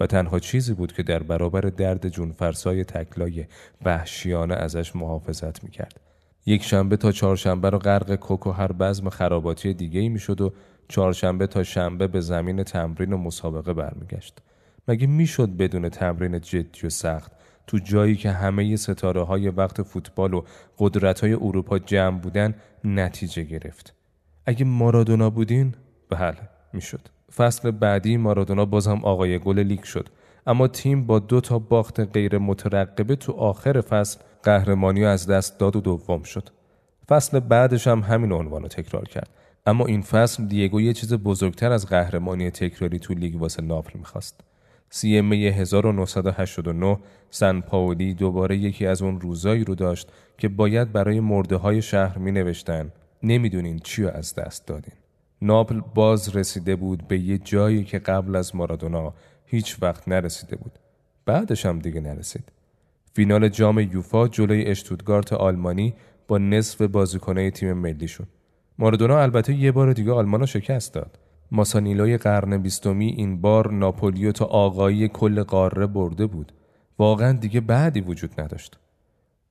[0.00, 3.44] و تنها چیزی بود که در برابر درد جونفرسای تکلای
[3.84, 6.09] وحشیانه ازش محافظت می‌کرد.
[6.46, 10.52] یک شنبه تا چهارشنبه رو غرق کوکو هر بزم خراباتی دیگه ای می‌شد و
[10.88, 14.38] چهارشنبه تا شنبه به زمین تمرین و مسابقه برمیگشت.
[14.88, 17.32] مگه می‌شد بدون تمرین جدی و سخت
[17.66, 20.42] تو جایی که همه ستاره های وقت فوتبال و
[20.78, 23.94] قدرت های اروپا جمع بودن نتیجه گرفت؟
[24.46, 25.74] اگه مارادونا بودین؟
[26.10, 26.36] بله
[26.72, 27.00] می‌شد.
[27.36, 30.08] فصل بعدی مارادونا بازم آقای گل لیگ شد.
[30.46, 35.76] اما تیم با دو تا باخت غیر مترقبه تو آخر فصل قهرمانی از دست داد
[35.76, 36.48] و دوم شد
[37.08, 39.30] فصل بعدش هم همین عنوان رو تکرار کرد
[39.66, 44.40] اما این فصل دیگو یه چیز بزرگتر از قهرمانی تکراری تو لیگ واسه ناپل می‌خواست
[44.90, 46.98] سی می 1989
[47.30, 52.18] سن پاولی دوباره یکی از اون روزایی رو داشت که باید برای مرده های شهر
[52.18, 54.94] می نوشتن نمی‌دونین چی از دست دادین.
[55.42, 59.14] ناپل باز رسیده بود به یه جایی که قبل از مارادونا
[59.46, 60.72] هیچ وقت نرسیده بود.
[61.26, 62.52] بعدش هم دیگه نرسید.
[63.12, 65.94] فینال جام یوفا جلوی اشتودگارت آلمانی
[66.28, 68.28] با نصف بازیکنه تیم ملی شد.
[68.78, 71.18] مارادونا البته یه بار دیگه آلمان شکست داد.
[71.52, 76.52] ماسانیلوی قرن بیستمی این بار ناپولیو تا آقایی کل قاره برده بود.
[76.98, 78.78] واقعا دیگه بعدی وجود نداشت.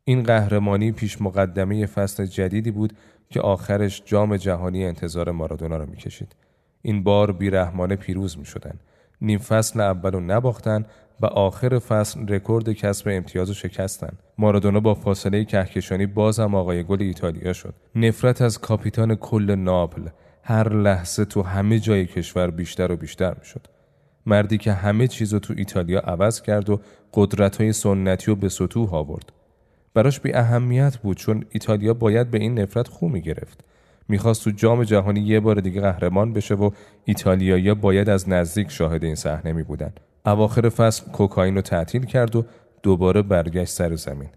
[0.03, 2.93] این قهرمانی پیش مقدمه فصل جدیدی بود
[3.29, 6.35] که آخرش جام جهانی انتظار مارادونا را می‌کشید.
[6.81, 8.79] این بار بیرحمانه پیروز می شدن.
[9.21, 10.85] نیم فصل اول رو نباختن
[11.21, 14.17] و آخر فصل رکورد کسب امتیاز و شکستن.
[14.37, 17.73] مارادونا با فاصله کهکشانی بازم آقای گل ایتالیا شد.
[17.95, 20.07] نفرت از کاپیتان کل ناپل
[20.43, 23.67] هر لحظه تو همه جای کشور بیشتر و بیشتر می شد.
[24.25, 26.81] مردی که همه چیز رو تو ایتالیا عوض کرد و
[27.13, 29.31] قدرت های سنتی رو به سطوح آورد.
[29.93, 33.63] براش بی اهمیت بود چون ایتالیا باید به این نفرت خو می گرفت.
[34.07, 36.69] می‌خواست تو جام جهانی یه بار دیگه قهرمان بشه و
[37.05, 39.91] ایتالیایی باید از نزدیک شاهد این صحنه می بودن.
[40.25, 42.45] اواخر فصل کوکائین رو تعطیل کرد و
[42.83, 44.29] دوباره برگشت سر زمین.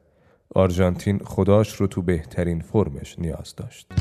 [0.54, 3.92] آرژانتین خداش رو تو بهترین فرمش نیاز داشت.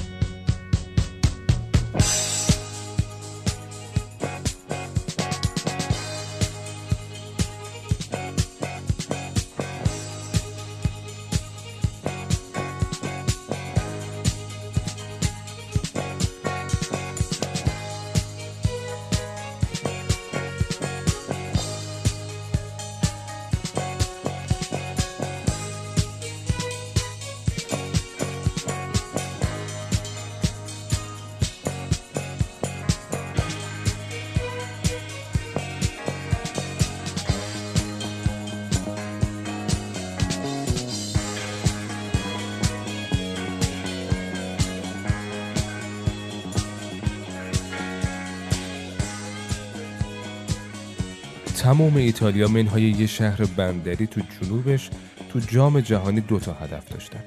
[52.21, 54.89] ایتالیا منهای یه شهر بندری تو جنوبش
[55.29, 57.23] تو جام جهانی دوتا هدف داشتن.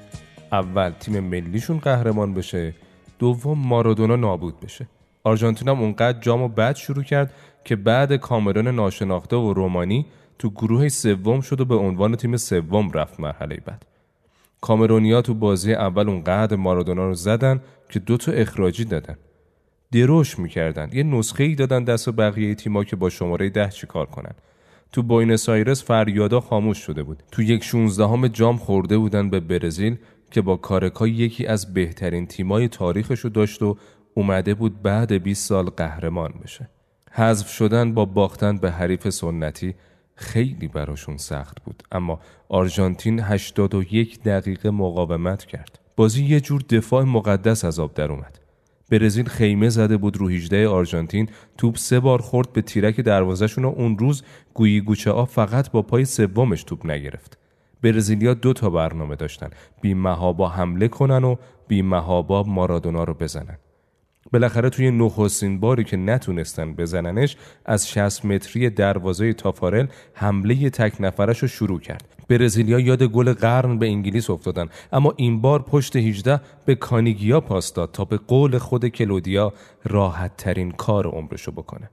[0.51, 2.73] اول تیم ملیشون قهرمان بشه
[3.19, 4.87] دوم مارادونا نابود بشه.
[5.23, 7.33] آرژانتین هم اونقدر جام و بعد شروع کرد
[7.65, 10.05] که بعد کامرون ناشناخته و رومانی
[10.39, 13.85] تو گروه سوم شد و به عنوان تیم سوم رفت مرحله بعد.
[14.61, 19.15] کامرونیا تو بازی اول اونقدر مارادونا رو زدن که دوتا اخراجی دادن.
[19.91, 20.89] دروش می‌کردن.
[20.93, 24.35] یه نسخه ای دادن دست بقیه تیما که با شماره ده چیکار کنن.
[24.95, 27.23] تو بوینس آیرس فریادا خاموش شده بود.
[27.31, 29.97] تو یک شونزدهم جام خورده بودن به برزیل
[30.31, 33.77] که با کارکا یکی از بهترین تیمای تاریخشو داشت و
[34.13, 36.69] اومده بود بعد 20 سال قهرمان بشه.
[37.11, 39.75] حذف شدن با باختن به حریف سنتی
[40.15, 41.83] خیلی براشون سخت بود.
[41.91, 42.19] اما
[42.49, 45.79] آرژانتین 81 دقیقه مقاومت کرد.
[45.95, 48.44] بازی یه جور دفاع مقدس از آب در اومد.
[48.89, 51.29] برزیل خیمه زده بود رو 18 آرژانتین.
[51.57, 54.23] توپ سه بار خورد به تیرک دروازهشون و اون روز
[54.53, 57.37] گویی گوچه آ فقط با پای سومش توپ نگرفت.
[57.81, 59.49] برزیلیا دو تا برنامه داشتن.
[59.81, 61.35] بی مهابا حمله کنن و
[61.67, 63.57] بی مهابا مارادونا رو بزنن.
[64.31, 71.39] بالاخره توی نخستین باری که نتونستن بزننش از 60 متری دروازه تافارل حمله تک نفرش
[71.39, 72.15] رو شروع کرد.
[72.29, 74.67] برزیلیا یاد گل قرن به انگلیس افتادن.
[74.91, 79.53] اما این بار پشت 18 به کانیگیا پاس داد تا به قول خود کلودیا
[79.83, 81.89] راحت ترین کار عمرشو بکنه.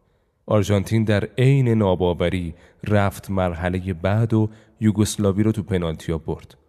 [0.47, 2.55] آرژانتین در عین ناباوری
[2.85, 6.61] رفت مرحله بعد و یوگسلاوی رو تو پنالتیا برد.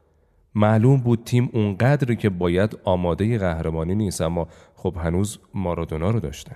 [0.56, 6.56] معلوم بود تیم اونقدری که باید آماده قهرمانی نیست اما خب هنوز مارادونا رو داشتن.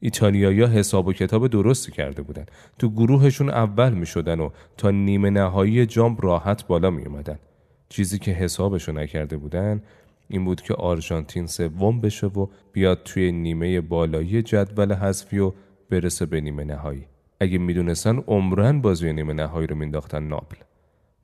[0.00, 2.46] ایتالیایی حساب و کتاب درستی کرده بودن.
[2.78, 7.38] تو گروهشون اول می شدن و تا نیمه نهایی جام راحت بالا می اومدن
[7.88, 9.82] چیزی که حسابشو نکرده بودن
[10.28, 15.52] این بود که آرژانتین سوم بشه و بیاد توی نیمه بالایی جدول حذفی و
[15.90, 17.06] برسه به نیمه نهایی.
[17.40, 20.56] اگه می‌دونستن عمرن بازی نیمه نهایی رو مینداختن ناپل.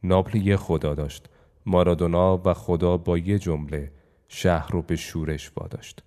[0.03, 1.29] ناپل یه خدا داشت.
[1.67, 3.93] مارادونا و خدا با یه جمله
[4.29, 6.03] شهر رو به شورش واداشت.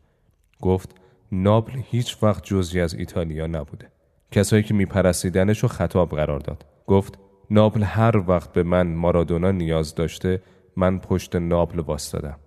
[0.61, 0.95] گفت
[1.31, 3.91] ناپل هیچ وقت جزی از ایتالیا نبوده.
[4.31, 6.65] کسایی که میپرستیدنش رو خطاب قرار داد.
[6.87, 7.19] گفت
[7.51, 10.41] ناپل هر وقت به من مارادونا نیاز داشته
[10.75, 12.39] من پشت ناپل واستادم.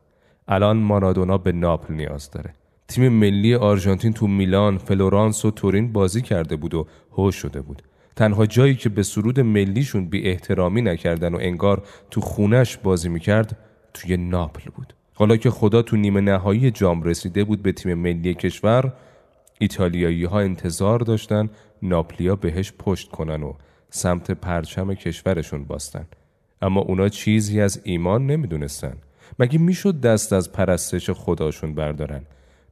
[0.48, 2.52] الان مارادونا به ناپل نیاز داره.
[2.88, 7.82] تیم ملی آرژانتین تو میلان، فلورانس و تورین بازی کرده بود و هوش شده بود.
[8.16, 13.58] تنها جایی که به سرود ملیشون بی احترامی نکردن و انگار تو خونش بازی می‌کرد
[13.94, 14.94] توی ناپل بود.
[15.14, 18.92] حالا که خدا تو نیمه نهایی جام رسیده بود به تیم ملی کشور
[19.58, 21.50] ایتالیایی ها انتظار داشتن
[21.82, 23.52] ناپلیا بهش پشت کنن و
[23.90, 26.06] سمت پرچم کشورشون باستن.
[26.62, 28.96] اما اونا چیزی از ایمان نمی‌دونستن.
[29.38, 32.22] مگه می‌شد دست از پرستش خداشون بردارن؟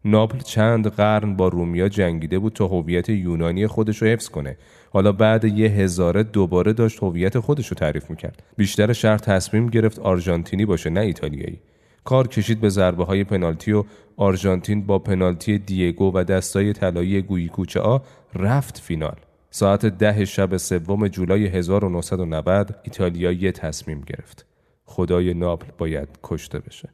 [0.04, 4.56] ناپل چند قرن با رومیا جنگیده بود تا هویت یونانی خودش رو حفظ کنه.
[4.90, 8.42] حالا بعد یه هزاره دوباره داشت هویت خودش رو تعریف می‌کرد.
[8.56, 11.60] بیشتر شهر تصمیم گرفت آرژانتینی باشه نه ایتالیایی.
[12.04, 13.84] کار کشید به ضربه های پنالتی و
[14.16, 17.98] آرژانتین با پنالتی دیگو و دستای طلایی گویکوچه آ
[18.34, 19.16] رفت فینال.
[19.50, 24.46] ساعت ده شب سوم جولای 1990 ایتالیا یه تصمیم گرفت.
[24.84, 26.88] خدای ناپل باید کشته بشه.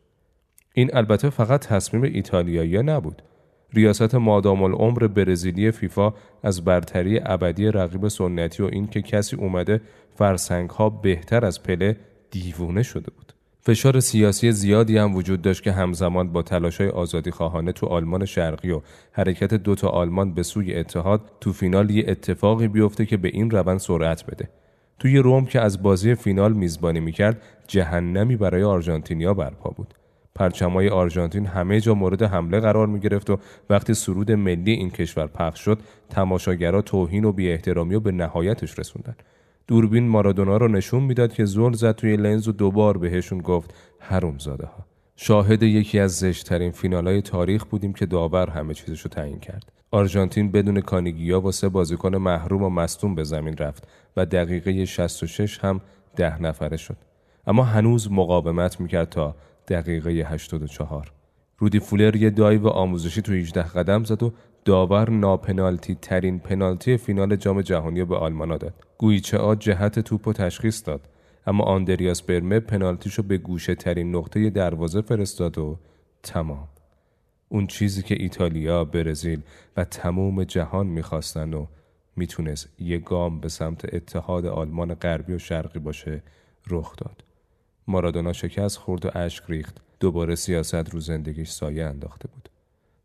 [0.79, 3.23] این البته فقط تصمیم ایتالیایی نبود.
[3.75, 9.81] ریاست مادام العمر برزیلی فیفا از برتری ابدی رقیب سنتی و اینکه کسی اومده
[10.15, 11.97] فرسنگ ها بهتر از پله
[12.31, 13.33] دیوونه شده بود.
[13.61, 16.45] فشار سیاسی زیادی هم وجود داشت که همزمان با
[16.79, 18.81] های آزادی خواهانه تو آلمان شرقی و
[19.13, 23.79] حرکت دوتا آلمان به سوی اتحاد تو فینال یه اتفاقی بیفته که به این روند
[23.79, 24.49] سرعت بده.
[24.99, 29.95] توی روم که از بازی فینال میزبانی می‌کرد جهنمی برای آرژانتینیا برپا بود.
[30.37, 33.39] پرچمای آرژانتین همه جا مورد حمله قرار می گرفت و
[33.71, 35.79] وقتی سرود ملی این کشور پخش شد
[36.11, 39.17] تماشاگرها توهین و بی احترامی و به نهایتش رسوندن.
[39.67, 44.39] دوربین مارادونا رو نشون می‌داد که زل زد توی لنز و دوبار بهشون گفت حروم
[44.39, 49.39] زاده ها شاهد یکی از زشتترین فینالای تاریخ بودیم که داور همه چیزش رو تعیین
[49.39, 49.73] کرد.
[49.91, 55.59] آرژانتین بدون کانیگیا و سه بازیکن محروم و مصدوم به زمین رفت و دقیقه 66
[55.59, 55.81] هم
[56.17, 56.97] ده نفره شد.
[57.47, 59.35] اما هنوز مقاومت می‌کرد تا
[59.69, 61.13] دقیقه 84
[61.59, 64.33] رودی فولر یه دایو آموزشی تو 18 قدم زد و
[64.65, 68.75] داور ناپنالتی ترین پنالتی فینال جام جهانی به آلمانا داد.
[68.99, 71.09] گویچه آ جهت توپ و تشخیص داد
[71.47, 75.79] اما آندریاس برمه پنالتیشو به گوشه ترین نقطه دروازه فرستاد و
[76.23, 76.69] تمام.
[77.49, 79.43] اون چیزی که ایتالیا، برزیل
[79.77, 81.67] و تموم جهان می‌خواستن و
[82.17, 86.23] می‌تونست یه گام به سمت اتحاد آلمان غربی و شرقی باشه
[86.71, 87.26] رخ داد.
[87.89, 89.81] مارادونا شکست خورد و اشک ریخت.
[90.01, 92.49] دوباره سیاست رو زندگیش سایه انداخته بود.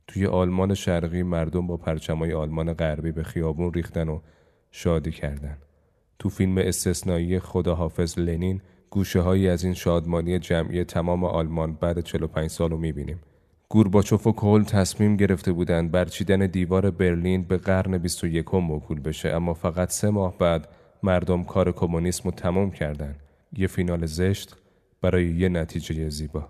[0.08, 4.20] توی آلمان شرقی مردم با پرچمای آلمان غربی به خیابون ریختن و
[4.72, 5.58] شادی کردن.
[6.20, 12.50] تو فیلم استثنایی خداحافظ لنین گوشه هایی از این شادمانی جمعی تمام آلمان بعد 45
[12.50, 13.20] سال رو می‌بینیم.
[13.70, 19.54] گورباچوف و کل تصمیم گرفته بودند برچیدن دیوار برلین به قرن 21 موکول بشه اما
[19.54, 20.68] فقط سه ماه بعد
[21.04, 23.16] مردم کار کمونیسم رو تمام کردن.
[23.58, 24.56] یه فینال زشت
[25.02, 26.48] برای یه نتیجه زیبا.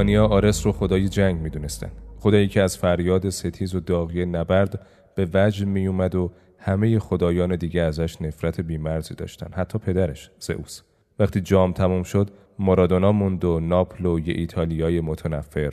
[0.00, 1.90] یونانیا آرس رو خدای جنگ می‌دونستن.
[2.18, 7.82] خدایی که از فریاد ستیز و داغی نبرد به وجه میومد و همه خدایان دیگه
[7.82, 10.82] ازش نفرت بیمرزی داشتن حتی پدرش زئوس.
[11.18, 15.72] وقتی جام تموم شد مارادونا موند و ناپل و یه ایتالیای متنفر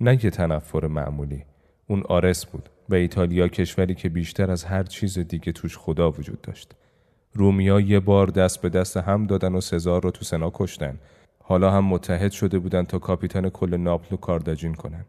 [0.00, 1.44] نه یه تنفر معمولی.
[1.86, 6.40] اون آرس بود و ایتالیا کشوری که بیشتر از هر چیز دیگه توش خدا وجود
[6.40, 6.72] داشت.
[7.32, 10.98] رومیا یه بار دست به دست هم دادن و سزار رو تو سنا کشتن.
[11.46, 15.04] حالا هم متحد شده بودن تا کاپیتان کل ناپل رو کارداجین کنن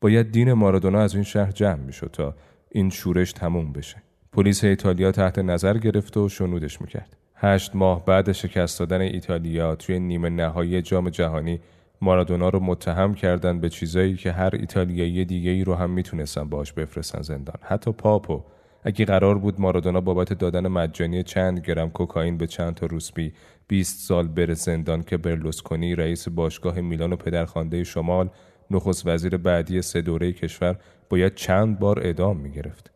[0.00, 2.34] باید دین مارادونا از این شهر جمع می‌شد تا
[2.70, 3.96] این شورش تموم بشه.
[4.32, 7.16] پلیس ایتالیا تحت نظر گرفته و شنودش می‌کرد.
[7.34, 11.60] هشت ماه بعد شکست دادن ایتالیا توی نیمه نهایی جام جهانی
[12.00, 16.72] مارادونا رو متهم کردن به چیزایی که هر ایتالیایی دیگه ای رو هم می‌تونستن باش
[16.72, 17.56] بفرستن زندان.
[17.62, 18.42] حتی پاپو
[18.82, 23.32] اگه قرار بود مارادونا بابت دادن مجانی چند گرم کوکائین به چند تا روسبی
[23.68, 28.30] 20 سال بره زندان که برلوسکونی رئیس باشگاه میلان و پدرخوانده شمال
[28.70, 30.76] نخست وزیر بعدی سه دوره کشور
[31.10, 32.90] باید چند بار اعدام می‌گرفت.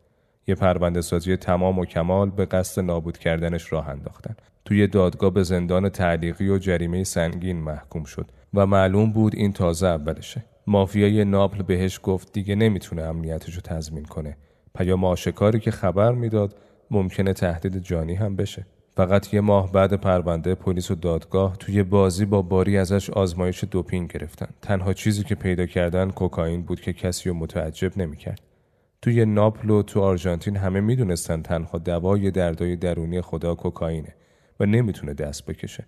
[0.46, 4.36] یه پرونده سازی تمام و کمال به قصد نابود کردنش راه انداختن.
[4.64, 9.86] توی دادگاه به زندان تعلیقی و جریمه سنگین محکوم شد و معلوم بود این تازه
[9.86, 10.44] اولشه.
[10.66, 14.36] مافیای ناپل بهش گفت دیگه نمی‌تونه امنیتش رو تضمین کنه.
[14.74, 16.56] پیام آشکاری که خبر می‌داد
[16.90, 18.66] ممکنه تهدید جانی هم بشه.
[18.98, 24.12] فقط یه ماه بعد پرونده پلیس و دادگاه توی بازی با باری ازش آزمایش دوپینگ
[24.12, 24.46] گرفتن.
[24.62, 28.40] تنها چیزی که پیدا کردن کوکائین بود که کسی رو متعجب نمی‌کرد.
[29.02, 34.14] توی ناپل و تو آرژانتین همه می‌دونستن تنها دوای دردای درونی خدا کوکائینه
[34.60, 35.86] و نمی‌تونه دست بکشه.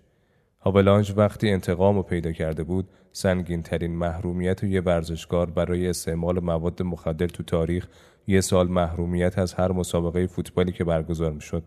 [0.59, 6.39] هاولانج وقتی انتقام رو پیدا کرده بود سنگین ترین محرومیت و یه ورزشکار برای استعمال
[6.39, 7.87] مواد مخدر تو تاریخ
[8.27, 11.63] یه سال محرومیت از هر مسابقه فوتبالی که برگزار می‌شد.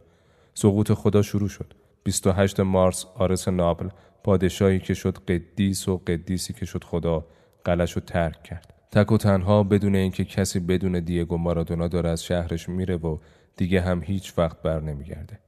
[0.55, 1.75] سقوط خدا شروع شد.
[2.05, 3.89] 28 مارس آرس نابل
[4.25, 7.27] پادشاهی که شد قدیس و قدیسی که شد خدا
[7.65, 8.75] قلش رو ترک کرد.
[8.93, 13.19] تک و تنها بدون اینکه کسی بدون دیگو مارادونا داره از شهرش میره و
[13.57, 15.39] دیگه هم هیچ وقت بر نمیگرده.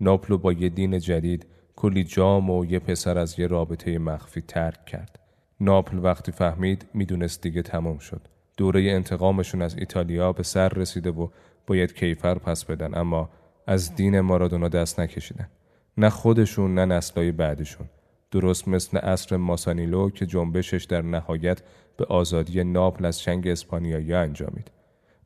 [0.00, 1.46] ناپلو با یه دین جدید
[1.76, 5.18] کلی جام و یه پسر از یه رابطه مخفی ترک کرد.
[5.60, 8.20] ناپل وقتی فهمید می‌دونست دیگه تمام شد.
[8.56, 11.28] دوره انتقامشون از ایتالیا به سر رسیده و
[11.66, 13.30] باید کیفر پس بدن اما
[13.66, 15.48] از دین مارادونا دست نکشیدن.
[15.96, 17.86] نه خودشون نه نسلای بعدشون.
[18.30, 21.62] درست مثل اصر ماسانیلو که جنبشش در نهایت
[21.96, 24.70] به آزادی ناپل از چنگ اسپانیایی انجامید.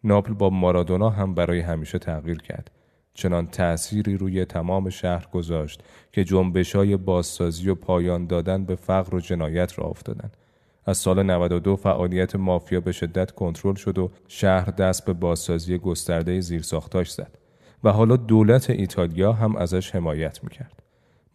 [0.05, 2.71] ناپل با مارادونا هم برای همیشه تغییر کرد.
[3.15, 5.83] چنان تأثیری روی تمام شهر گذاشت
[6.13, 10.37] که جنبش های بازسازی و پایان دادن به فقر و جنایت را افتادند.
[10.87, 16.41] از سال 92 فعالیت مافیا به شدت کنترل شد و شهر دست به بازسازی گسترده
[16.41, 17.39] زیرساختاش زد.
[17.85, 20.83] و حالا دولت ایتالیا هم ازش حمایت می‌کرد.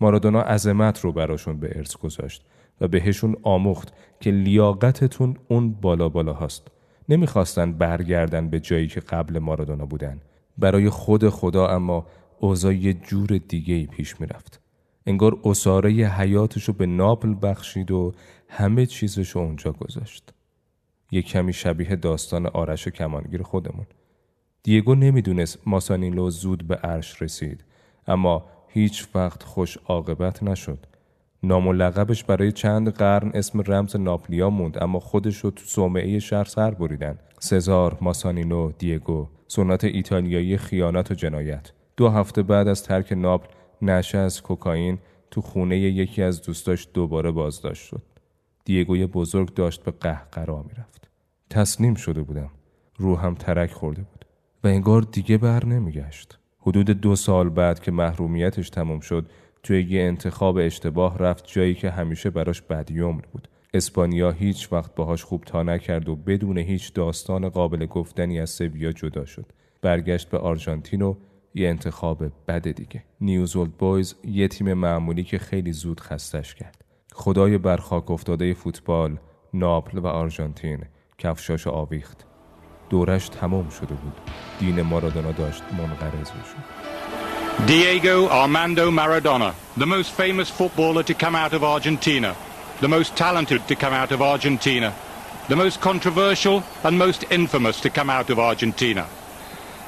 [0.01, 2.45] مارادونا عظمت رو براشون به ارث گذاشت
[2.81, 6.67] و بهشون آموخت که لیاقتتون اون بالا بالا هست.
[7.09, 10.21] نمی‌خواستن برگردن به جایی که قبل مارادونا بودن.
[10.57, 12.05] برای خود خدا اما
[12.39, 14.61] اوضاع یه جور دیگه ای پیش می‌رفت.
[15.05, 18.13] انگار اصاره حیاتشو به ناپل بخشید و
[18.49, 20.33] همه چیزشو اونجا گذاشت.
[21.11, 23.85] یه کمی شبیه داستان آرش و کمانگیر خودمون.
[24.63, 27.63] دیگو نمی‌دونست ماسانیلو زود به عرش رسید
[28.07, 30.85] اما هیچ وقت خوش عاقبت نشد.
[31.43, 36.19] نام و لقبش برای چند قرن اسم رمز ناپلیا موند اما خودش رو تو صومعه
[36.19, 37.17] شهر سر بریدن.
[37.39, 41.71] سزار، ماسانیلو، دیگو، سنت ایتالیایی خیانت و جنایت.
[41.97, 43.47] دو هفته بعد از ترک ناپل
[43.81, 44.97] نشه از کوکائین
[45.31, 48.01] تو خونه یکی از دوستاش دوباره بازداشت شد.
[48.65, 51.09] دیگوی بزرگ داشت به قهقرا می‌رفت.
[51.49, 52.49] تسلیم شده بودم.
[52.97, 54.20] روحم ترک خورده بود
[54.63, 56.39] و انگار دیگه بر نمیگشت.
[56.59, 59.29] حدود دو سال بعد که محرومیتش تموم شد
[59.63, 63.47] توی یه انتخاب اشتباه رفت جایی که همیشه براش بدیومر بود.
[63.73, 68.91] اسپانیا هیچ وقت باهاش خوب تا نکرد و بدون هیچ داستان قابل گفتنی از سویا
[68.91, 69.45] جدا شد.
[69.81, 71.15] برگشت به آرژانتین و
[71.53, 73.03] یه انتخاب بد دیگه.
[73.21, 76.85] نیوز اولد بویز یه تیم معمولی که خیلی زود خستش کرد.
[77.13, 79.17] خدای برخاک افتاده فوتبال،
[79.53, 80.79] ناپل و آرژانتین
[81.17, 82.30] کفشاش آویخت.
[82.90, 84.12] دورش تمام شده بود.
[84.58, 86.86] دین مارادونا داشت منقرض میشد.
[87.66, 92.36] Diego Armando Maradona, the most famous footballer to come out of Argentina,
[92.80, 94.92] the most talented to come out of Argentina,
[95.48, 99.06] the most controversial and most infamous to come out of Argentina.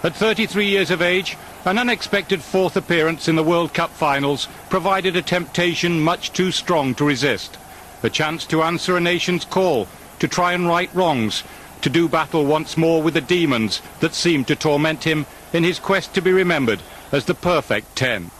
[0.02, 5.14] At 33 years of age, an unexpected fourth appearance in the World Cup finals provided
[5.16, 7.58] a temptation much too strong to resist.
[8.02, 9.88] A chance to answer a nation's call,
[10.20, 11.42] to try and right wrongs,
[11.83, 15.79] to do battle once more with the demons that seemed to torment him in his
[15.79, 16.81] quest to be remembered
[17.11, 18.31] as the perfect ten.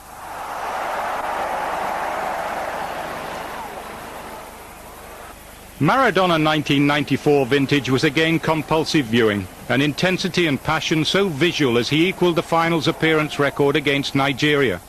[5.79, 12.07] Maradona 1994 vintage was again compulsive viewing, an intensity and passion so visual as he
[12.07, 14.79] equalled the finals appearance record against Nigeria.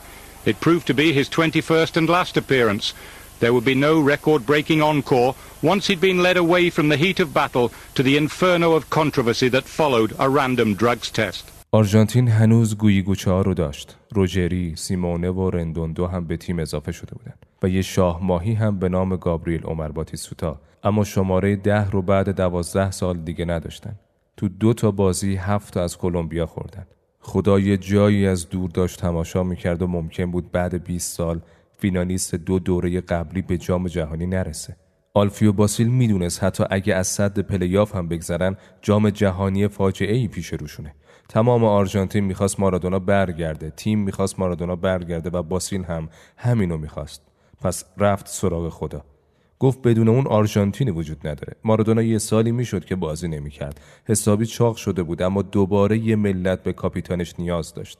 [0.44, 2.94] It proved to be his 21st and last appearance.
[3.41, 7.28] There would be no record-breaking encore once he'd been led away from the heat of
[7.41, 7.66] battle
[7.97, 11.51] to the inferno of controversy that followed a random drugs test.
[11.72, 13.97] آرژانتین هنوز گویی گوچه ها رو داشت.
[14.14, 18.78] روجری، سیمونه و رندوندو هم به تیم اضافه شده بودند و یه شاه ماهی هم
[18.78, 23.95] به نام گابریل عمر باتیسوتا اما شماره ده رو بعد دوازده سال دیگه نداشتن.
[24.37, 26.87] تو دو تا بازی هفت از کلمبیا خوردن.
[27.20, 31.41] خدا یه جایی از دور داشت تماشا می‌کرد و ممکن بود بعد 20 سال
[31.85, 34.76] فینالیست دو دوره قبلی به جام جهانی نرسه.
[35.14, 40.53] آلفیو باسیل می‌دونست حتی اگه از سد پلی‌آف هم بگذرن جام جهانی فاجعه ای پیش
[40.53, 40.95] روشونه.
[41.28, 47.22] تمام آرژانتین می‌خواست مارادونا برگرده، تیم می‌خواست مارادونا برگرده و باسیل هم همینو می‌خواست.
[47.61, 49.05] پس رفت سراغ خدا.
[49.59, 54.76] گفت بدون اون آرژانتینی وجود نداره مارادونا یه سالی می‌شد که بازی نمی‌کرد حسابی چاق
[54.76, 57.99] شده بود اما دوباره یه ملت به کاپیتانش نیاز داشت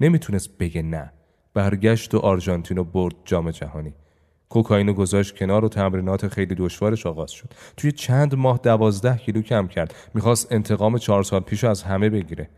[0.00, 1.12] نمی‌تونست بگه نه
[1.54, 3.94] برگشت و آرژانتین و برد جام جهانی.
[4.48, 7.48] کوکائین گذاشت کنار و تمرینات خیلی دشوارش آغاز شد.
[7.76, 9.94] توی چند ماه دوازده کیلو کم کرد.
[10.14, 12.48] می‌خواست انتقام چهار سال پیش از همه بگیره.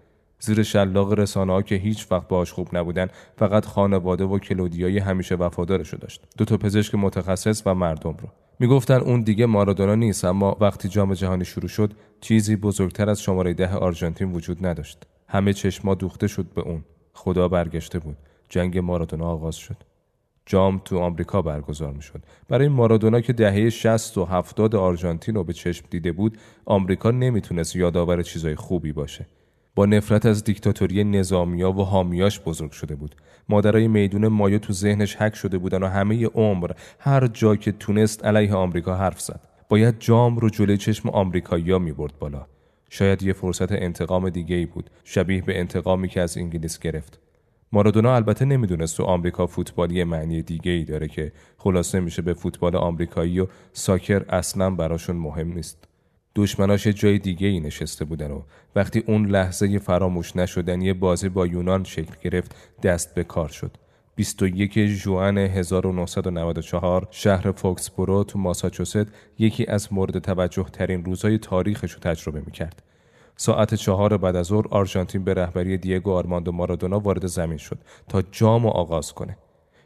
[0.40, 5.34] زیر شلاق رسانه ها که هیچ وقت باش خوب نبودن فقط خانواده و کلودیای همیشه
[5.34, 6.22] وفادارشو داشت.
[6.38, 8.28] دو تا پزشک متخصص و مردم رو.
[8.58, 13.54] می‌گفتن اون دیگه مارادونا نیست اما وقتی جام جهانی شروع شد چیزی بزرگتر از شماره
[13.54, 15.06] ده آرژانتین وجود نداشت.
[15.28, 16.84] همه چشما دوخته شد به اون.
[17.12, 18.16] خدا برگشته بود.
[18.48, 19.76] جنگ مارادونا آغاز شد.
[20.46, 22.22] جام تو آمریکا برگزار می شد.
[22.48, 27.76] برای مارادونا که دهه 60 و 70 آرژانتین رو به چشم دیده بود آمریکا نمی‌تونست
[27.76, 29.26] یادآور چیزای خوبی باشه.
[29.74, 33.14] با نفرت از دیکتاتوری نظامیا و حامیاش بزرگ شده بود.
[33.48, 38.24] مادرای میدون مایو تو ذهنش حک شده بودن و همه عمر هر جا که تونست
[38.24, 39.40] علیه آمریکا حرف زد.
[39.68, 42.46] باید جام رو جلوی چشم آمریکایی‌ها می‌برد بالا.
[42.90, 44.90] شاید یه فرصت انتقام دیگه ای بود.
[45.04, 47.23] شبیه به انتقامی که از انگلیس گرفت.
[47.74, 52.76] مارادونا البته نمی‌دونست تو آمریکا فوتبالی معنی دیگه ای داره که خلاصه میشه به فوتبال
[52.76, 55.88] آمریکایی و ساکر اصلا براشون مهم نیست
[56.34, 58.42] دشمناش جای دیگه ای نشسته بودن و
[58.76, 63.76] وقتی اون لحظه فراموش نشدنی بازی با یونان شکل گرفت دست به کار شد
[64.16, 69.06] 21 ژوئن 1994 شهر فوکسبورو تو ماساچوست
[69.38, 72.82] یکی از مورد توجه ترین روزهای تاریخش رو تجربه می‌کرد.
[73.36, 77.78] ساعت چهار بعد از ظهر آرژانتین به رهبری دیگو آرماندو مارادونا وارد زمین شد
[78.08, 79.36] تا جام آغاز کنه.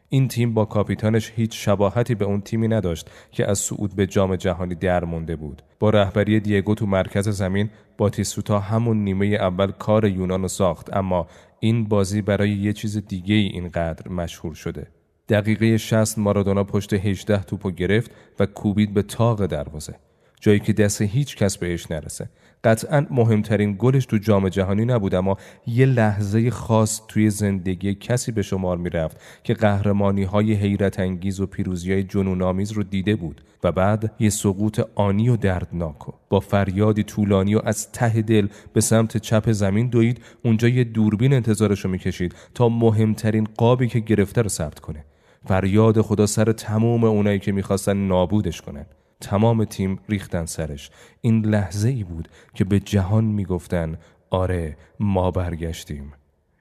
[0.08, 4.36] این تیم با کاپیتانش هیچ شباهتی به اون تیمی نداشت که از صعود به جام
[4.36, 5.62] جهانی در مونده بود.
[5.78, 11.26] با رهبری دیگو تو مرکز زمین باتیسوتا همون نیمه اول کار یونان رو ساخت اما
[11.60, 14.86] این بازی برای یه چیز دیگه ای اینقدر مشهور شده.
[15.28, 19.94] دقیقه 60 مارادونا پشت 18 توپو گرفت و کوبید به تاق دروازه.
[20.40, 22.28] جایی که دست هیچ کس بهش نرسه
[22.64, 25.36] قطعا مهمترین گلش تو جام جهانی نبود اما
[25.66, 31.46] یه لحظه خاص توی زندگی کسی به شمار می‌رفت که قهرمانی های حیرت انگیز و
[31.46, 36.12] پیروزی های جنون آمیز رو دیده بود و بعد یه سقوط آنی و دردناک و
[36.28, 41.32] با فریادی طولانی و از ته دل به سمت چپ زمین دوید اونجا یه دوربین
[41.32, 45.04] انتظارش رو می‌کشید تا مهمترین قابی که گرفته رو ثبت کنه.
[45.46, 48.86] فریاد خدا سر تمام اونایی که می‌خواستن نابودش کنن.
[49.20, 50.90] تمام تیم ریختن سرش.
[51.20, 53.98] این لحظه ای بود که به جهان می‌گفتن
[54.30, 56.12] آره ما برگشتیم.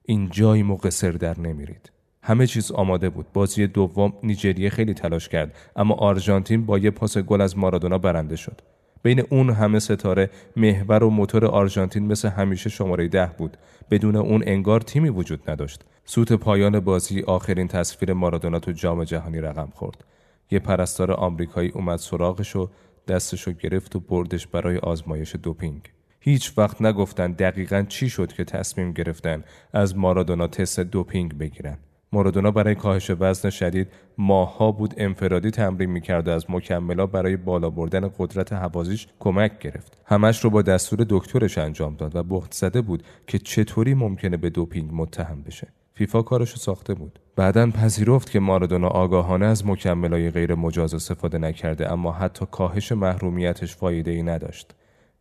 [0.05, 1.91] این جایی موقع سر در نمیرید.
[2.23, 3.25] همه چیز آماده بود.
[3.33, 8.35] بازی دوم نیجریه خیلی تلاش کرد اما آرژانتین با یه پاس گل از مارادونا برنده
[8.35, 8.61] شد.
[9.03, 13.57] بین اون همه ستاره محور و موتور آرژانتین مثل همیشه شماره ده بود.
[13.91, 15.85] بدون اون انگار تیمی وجود نداشت.
[16.05, 20.03] سوت پایان بازی آخرین تصویر مارادونا تو جام جهانی رقم خورد.
[20.51, 22.69] یه پرستار آمریکایی اومد سراغش و
[23.07, 25.81] دستشو گرفت و بردش برای آزمایش دوپینگ.
[26.19, 29.43] هیچ وقت نگفتن دقیقا چی شد که تصمیم گرفتن
[29.73, 31.77] از مارادونا تست دوپینگ بگیرن.
[32.11, 33.87] مارادونا برای کاهش وزن شدید
[34.17, 40.01] ماها بود انفرادی تمرین می‌کرد و از مکملا برای بالا بردن قدرت حوازیش کمک گرفت.
[40.05, 44.49] همش رو با دستور دکترش انجام داد و بخت زده بود که چطوری ممکنه به
[44.49, 45.67] دوپینگ متهم بشه.
[45.97, 47.19] فیفا کارشو ساخته بود.
[47.35, 53.75] بعدا پذیرفت که مارادونا آگاهانه از مکملای غیر مجاز استفاده نکرده اما حتی کاهش محرومیتش
[53.75, 54.75] فایده ای نداشت.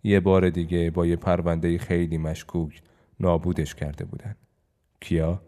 [0.04, 2.82] یه بار دیگه با یه پرونده خیلی مشکوک
[3.20, 4.36] نابودش کرده بودن.
[5.00, 5.42] کیا؟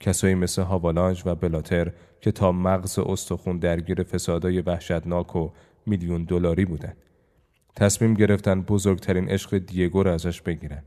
[0.00, 5.50] کسایی مثل هاوالانج و بلاتر که تا مغز استخون درگیر فسادای وحشتناک و
[5.86, 6.92] میلیون دلاری بودن.
[7.76, 10.82] تصمیم گرفتن بزرگترین عشق دیگو رو ازش بگیرن.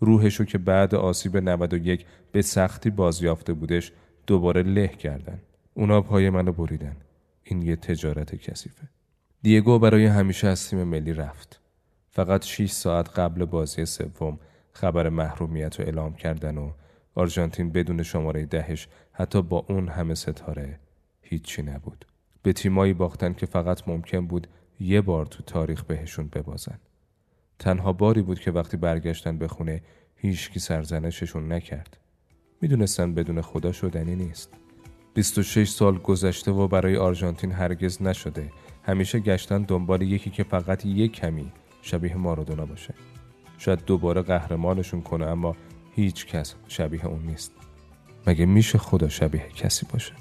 [0.00, 3.92] روحشو که بعد آسیب 91 به سختی بازیافته بودش
[4.26, 5.40] دوباره له کردن
[5.74, 6.96] اونا پای منو بریدن
[7.44, 8.88] این یه تجارت کثیفه
[9.42, 11.60] دیگو برای همیشه از تیم ملی رفت.
[12.10, 14.38] فقط 6 ساعت قبل بازی سوم
[14.72, 16.70] خبر محرومیت رو اعلام کردن و
[17.14, 20.80] آرژانتین بدون شماره دهش حتی با اون همه ستاره
[21.22, 22.04] هیچی نبود.
[22.42, 24.46] به تیمایی باختن که فقط ممکن بود
[24.80, 26.78] یه بار تو تاریخ بهشون ببازن.
[27.60, 29.82] تنها باری بود که وقتی برگشتن به خونه
[30.16, 31.96] هیچکی سرزنششون نکرد.
[32.60, 34.50] می‌دونستن بدون خدا شدنی نیست.
[35.14, 38.50] 26 سال گذشته و برای آرژانتین هرگز نشده.
[38.82, 41.52] همیشه گشتن دنبال یکی که فقط یک کمی
[41.82, 42.94] شبیه مارادونا باشه.
[43.58, 45.56] شاید دوباره قهرمانشون کنه اما
[45.94, 47.52] هیچ کس شبیه اون نیست.
[48.26, 50.12] مگه میشه خدا شبیه کسی باشه؟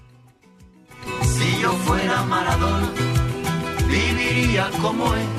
[1.33, 2.89] Si yo fuera Maradona,
[3.91, 5.38] viviría como él.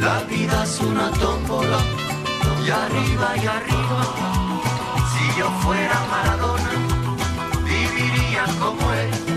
[0.00, 1.78] La vida es una tómbola,
[2.64, 4.02] y arriba y arriba.
[5.12, 6.70] Si yo fuera Maradona,
[7.64, 9.27] viviría como él.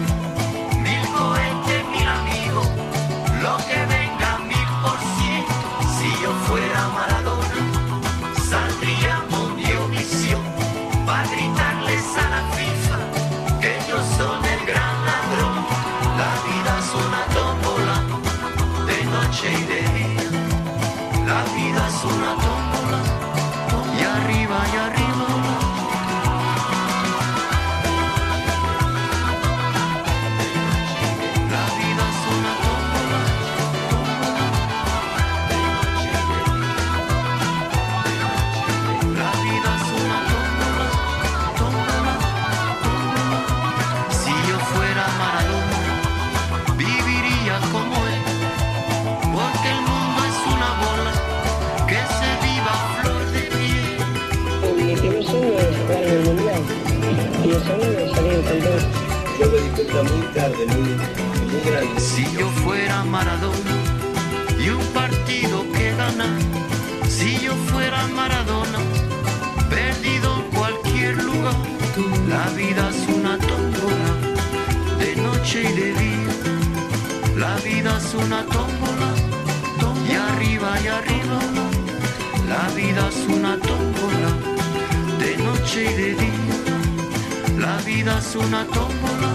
[61.97, 63.75] Si yo fuera Maradona
[64.57, 66.39] y un partido que ganar,
[67.09, 68.79] si yo fuera Maradona,
[69.69, 71.55] perdido en cualquier lugar,
[72.29, 74.11] la vida es una tómbola,
[74.97, 76.33] de noche y de día,
[77.35, 79.09] la vida es una tómbola,
[80.07, 81.39] y arriba y arriba,
[82.47, 84.31] la vida es una tómbola,
[85.19, 86.57] de noche y de día,
[87.59, 89.31] la vida es una tómbola,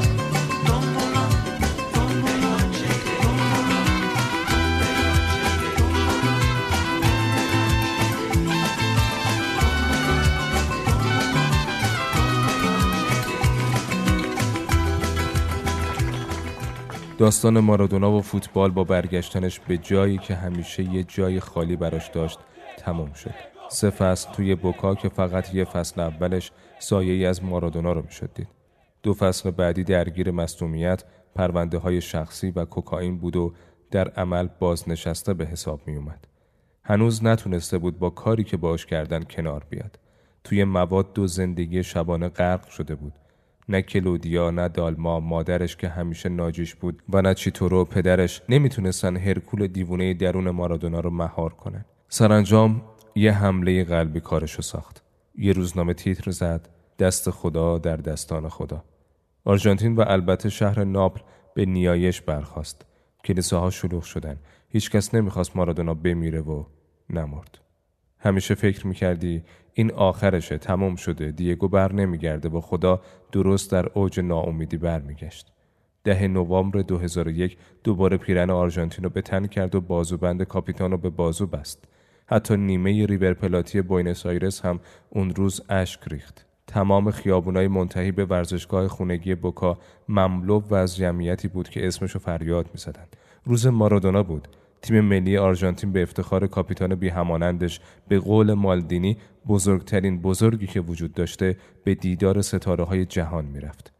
[17.19, 22.39] داستان مارادونا و فوتبال با برگشتنش به جایی که همیشه یه جای خالی براش داشت
[22.79, 23.35] تموم شد.
[23.69, 28.31] سه فصل توی بوکا که فقط یه فصل اولش سایه ای از مارادونا رو می‌شد
[28.35, 28.49] دید.
[29.03, 31.05] دو فصل بعدی درگیر مصدومیت،
[31.35, 33.53] پرونده های شخصی و کوکائین بود و
[33.91, 36.27] در عمل بازنشسته به حساب می اومد.
[36.85, 39.99] هنوز نتونسته بود با کاری که باش کردن کنار بیاد.
[40.45, 43.12] توی مواد و زندگی شبانه غرق شده بود.
[43.69, 49.67] نه کلودیا نه دالما مادرش که همیشه ناجیش بود و نه چیتورو پدرش نمی‌تونستن هرکول
[49.67, 51.85] دیوونه درون مارادونا رو مهار کنن.
[52.09, 52.83] سرانجام
[53.14, 55.03] یه حمله قلبی کارشو ساخت.
[55.39, 58.85] یه روزنامه تیتر زد دست خدا در دستان خدا.
[59.45, 61.21] آرژانتین و البته شهر ناپل
[61.55, 62.87] به نیایش برخاست.
[63.25, 64.37] کلیساها شلوغ شدن.
[64.69, 66.64] هیچکس نمی‌خواست مارادونا بمیره و
[67.11, 67.59] نمرد.
[68.19, 69.43] همیشه فکر می‌کردی
[69.79, 73.01] این آخرشه تمام شده دیگو بر نمیگرده و خدا
[73.33, 75.53] درست در اوج ناامیدی برمیگشت.
[76.05, 81.11] ده نوامبر 2001 دوباره پیرن آرژانتین رو به تن کرد و بازوبند کاپیتان رو به
[81.11, 81.85] بازو بست.
[82.27, 86.47] حتی نیمه ریور پلاتی بوینس آیرس هم اون روز اشک ریخت.
[86.66, 93.07] تمام خیابونای منتهی به ورزشگاه خونگی بوکا مملو از جمعیتی بود که اسمشو فریاد می‌زدن.
[93.45, 94.49] روز مارادونا بود.
[94.83, 99.16] تیم ملی آرژانتین به افتخار کاپیتان بی همانندش به قول مالدینی
[99.49, 103.92] بزرگترین بزرگی که وجود داشته به دیدار ستاره های جهان می‌رفت.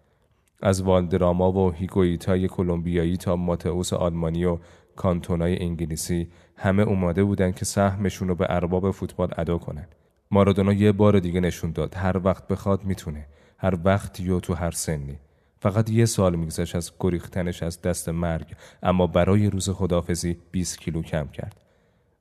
[0.63, 4.59] از والدراما و هیگویتای کلمبیایی تا ماتئوس آلمانی و
[4.97, 9.87] کانتونای انگلیسی همه اومده بودن که سهمشون رو به ارباب فوتبال ادا کنن.
[10.31, 13.27] مارادونا یه بار دیگه نشون داد هر وقت بخواد می‌تونه.
[13.59, 15.19] هر وقتی و تو هر سنی.
[15.59, 18.47] فقط یه سال میگذشت از گریختنش از دست مرگ
[18.83, 21.66] اما برای روز خدافزی 20 کیلو کم کرد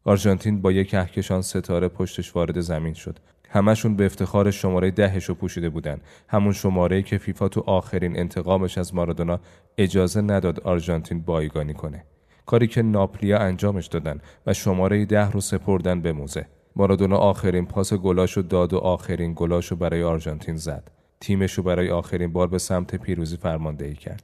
[0.08, 3.20] آرژانتین با یک کهکشان ستاره پشتش وارد زمین شد.
[3.50, 5.98] همشون به افتخار شماره دهش رو پوشیده بودن.
[6.28, 9.40] همون شماره که فیفا تو آخرین انتقامش از مارادونا
[9.78, 12.04] اجازه نداد آرژانتین بایگانی کنه.
[12.46, 16.46] کاری که ناپلیا انجامش دادن و شماره ده رو سپردن به موزه.
[16.76, 20.92] مارادونا آخرین پاس گلاشو داد و آخرین گلاشو برای آرژانتین زد.
[21.20, 24.24] تیمشو برای آخرین بار به سمت پیروزی فرماندهی کرد.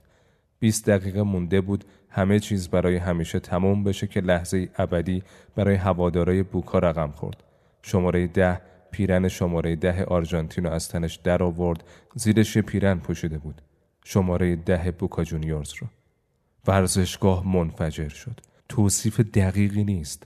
[0.60, 5.24] 20 دقیقه مونده بود همه چیز برای همیشه تموم بشه که لحظه ابدی
[5.56, 7.44] برای هوادارای بوکا رقم خورد.
[7.82, 11.84] شماره ده پیرن شماره ده آرژانتین رو از تنش در آورد
[12.16, 13.62] زیرش پیرن پوشیده بود.
[14.04, 15.88] شماره ده بوکا جونیورز رو.
[16.68, 18.40] ورزشگاه منفجر شد.
[18.70, 20.24] توصیف دقیقی نیست.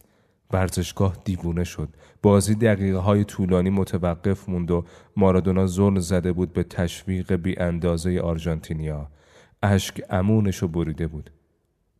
[0.52, 1.90] ورزشگاه دیوونه شد.
[2.22, 4.86] بازی دقیقه های طولانی متوقف موند و
[5.18, 9.08] مارادونا زون زده بود به تشویق بی اندازه آرژانتینیا.
[9.64, 11.32] اشک امونش رو بریده بود.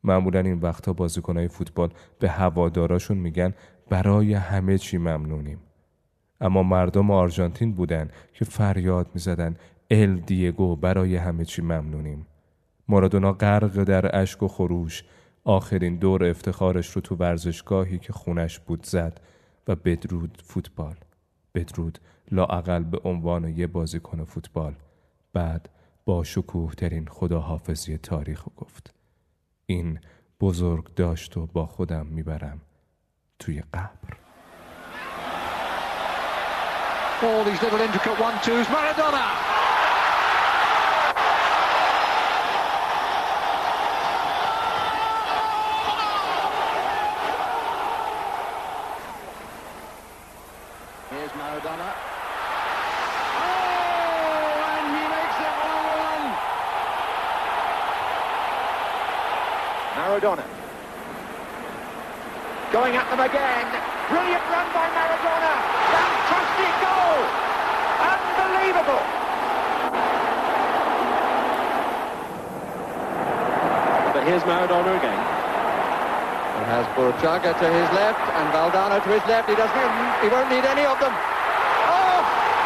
[0.06, 1.90] معمولا این وقتا بازیکنهای فوتبال
[2.20, 3.54] به هواداراشون میگن
[3.90, 5.60] برای همه چی ممنونیم.
[6.42, 9.56] اما مردم آرژانتین بودن که فریاد می‌زدن
[9.92, 12.26] ال دیگو برای همه چی ممنونیم.
[12.88, 15.04] مارادونا غرق در اشک و خروش
[15.44, 19.22] آخرین دور افتخارش رو تو ورزشگاهی که خونش بود زد
[19.68, 20.96] و بدرود فوتبال.
[21.56, 22.00] بدرود
[22.32, 24.76] لاعقل به عنوان یه بازیکن فوتبال.
[25.34, 25.70] بعد
[26.06, 28.95] با شکوه ترین خداحافظی تاریخ گفت.
[29.66, 30.00] این
[30.40, 32.62] بزرگ داشت و با خودم می‌برم
[33.40, 34.18] توی قبر
[37.22, 38.68] All these little intricate one-twos.
[38.68, 39.26] Maradona!
[51.10, 51.90] Here's Maradona.
[53.46, 56.22] Oh, and he makes it 1-1.
[59.98, 60.46] Maradona.
[62.86, 63.66] Going at them again.
[64.14, 65.54] Brilliant run by Maradona.
[65.90, 67.20] Fantastic goal.
[68.14, 69.04] Unbelievable.
[74.14, 75.22] But here's Maradona again.
[76.58, 79.50] He has Burchaga to his left and Valdano to his left.
[79.50, 79.92] He doesn't.
[80.22, 81.14] He won't need any of them.
[81.90, 82.20] Oh,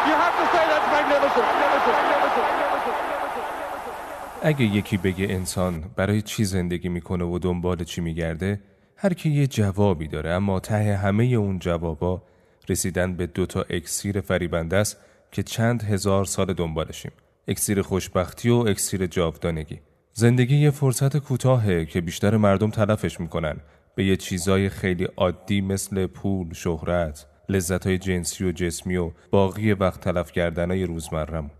[0.04, 1.48] you have to say that's magnificent.
[1.48, 1.96] Magnificent.
[1.96, 2.44] Magnificent.
[2.44, 2.96] Magnificent.
[3.08, 4.40] Magnificent.
[4.42, 8.60] اگه یکی بگه انسان برای چی زندگی می‌کنه و دنبال چی میگرده
[9.02, 12.22] هر کی یه جوابی داره اما ته همه اون جوابا
[12.68, 14.96] رسیدن به دوتا اکسیر فریبنده است
[15.32, 17.12] که چند هزار سال دنبالشیم.
[17.48, 19.80] اکسیر خوشبختی و اکسیر جاودانگی.
[20.12, 23.56] زندگی یه فرصت کوتاهه که بیشتر مردم تلفش می‌کنن
[23.94, 30.00] به یه چیزای خیلی عادی مثل پول، شهرت، لذتهای جنسی و جسمی و باقی وقت
[30.00, 31.50] تلف کردنای روزمرمون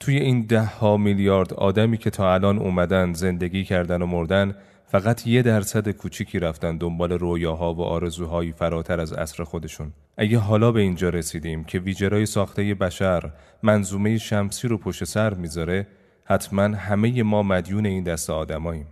[0.00, 4.54] توی این ده ها میلیارد آدمی که تا الان اومدن زندگی کردن و مردن
[4.90, 9.92] فقط یه درصد کوچیکی رفتن دنبال رویاها و آرزوهایی فراتر از عصر خودشون.
[10.16, 13.32] اگه حالا به اینجا رسیدیم که ویجرای ساخته بشر
[13.62, 15.86] منظومه شمسی رو پشت سر می‌ذاره
[16.24, 18.86] حتما همه ما مدیون این دست آدماییم.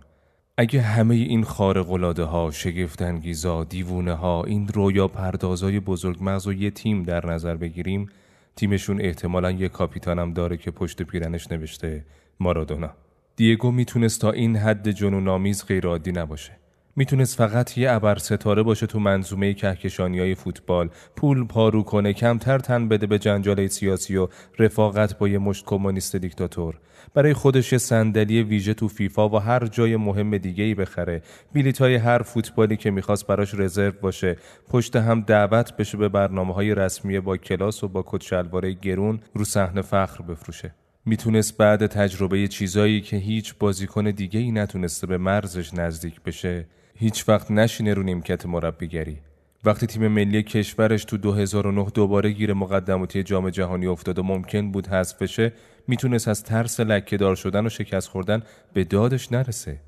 [0.57, 7.03] اگه همه این خارق‌العاده ها شگفتانگیزا دیوونه ها این رویا پردازای بزرگمغز و یه تیم
[7.03, 8.09] در نظر بگیریم
[8.55, 12.05] تیمشون احتمالا یه کاپیتانم داره که پشت پیرنش نوشته
[12.39, 12.89] مارادونا.
[13.37, 16.51] دیگو می‌تونست تا این حد جنونآمیز غیرعادی نباشه.
[16.95, 20.89] می‌تونست فقط یه ابر ستاره باشه تو منظومه کهکشانی های فوتبال.
[21.15, 24.27] پول پارو کنه کمتر تن بده به جنجال سیاسی و
[24.59, 26.79] رفاقت با یه مشت کمونیست دیکتاتور.
[27.13, 31.21] برای خودش یه صندلی ویژه تو فیفا و هر جای مهم دیگه ای بخره.
[31.53, 34.37] بیلیت های هر فوتبالی که می‌خواست براش رزرو باشه.
[34.69, 39.45] پشت هم دعوت بشه به برنامه های رسمی با کلاس و با کت گرون رو
[39.45, 40.75] صحنه فخر بفروشه.
[41.07, 47.29] می‌تونست بعد تجربه چیزایی که هیچ بازیکن دیگه ای نتونسته به مرزش نزدیک بشه هیچ
[47.29, 49.17] وقت نشینه رو نیمکت مربیگری.
[49.65, 54.87] وقتی تیم ملی کشورش تو 2009 دوباره گیر مقدماتی جام جهانی افتاد و ممکن بود
[54.87, 55.53] حذف بشه
[55.87, 58.43] می‌تونست از ترس لکه دار شدن و شکست خوردن
[58.73, 59.79] به دادش نرسه.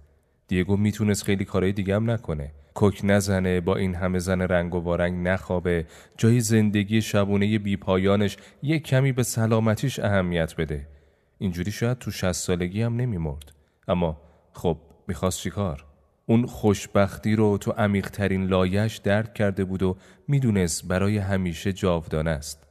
[0.47, 2.51] دیگو می‌تونست خیلی کارهای دیگه هم نکنه.
[2.73, 5.85] کوک نزنه با این همه زن رنگ و وارنگ نخوابه.
[6.17, 10.98] جای زندگی شبونه بی پایانش یک کمی به سلامتیش اهمیت بده.
[11.39, 13.51] اینجوری شاید تو شست سالگی هم نمیمرد
[13.87, 14.21] اما
[14.53, 14.77] خب
[15.07, 15.85] می‌خواست چیکار؟
[16.25, 22.67] اون خوشبختی رو تو عمیقترین لایش درک کرده بود و می‌دونست برای همیشه جاودانه است.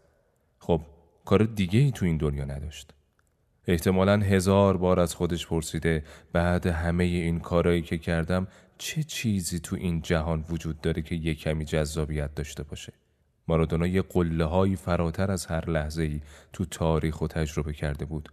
[0.59, 0.81] خب
[1.25, 2.95] کار دیگه ای تو این دنیا نداشت.
[3.67, 8.47] احتمالا هزار بار از خودش پرسیده بعد همه این کارایی که کردم
[8.79, 12.93] چه چیزی تو این جهان وجود داره که یه کمی جذابیت داشته باشه؟
[13.49, 16.21] مارادونا یه قله هایی فراتر از هر لحظه ای
[16.53, 18.29] تو تاریخ و تجربه کرده بود.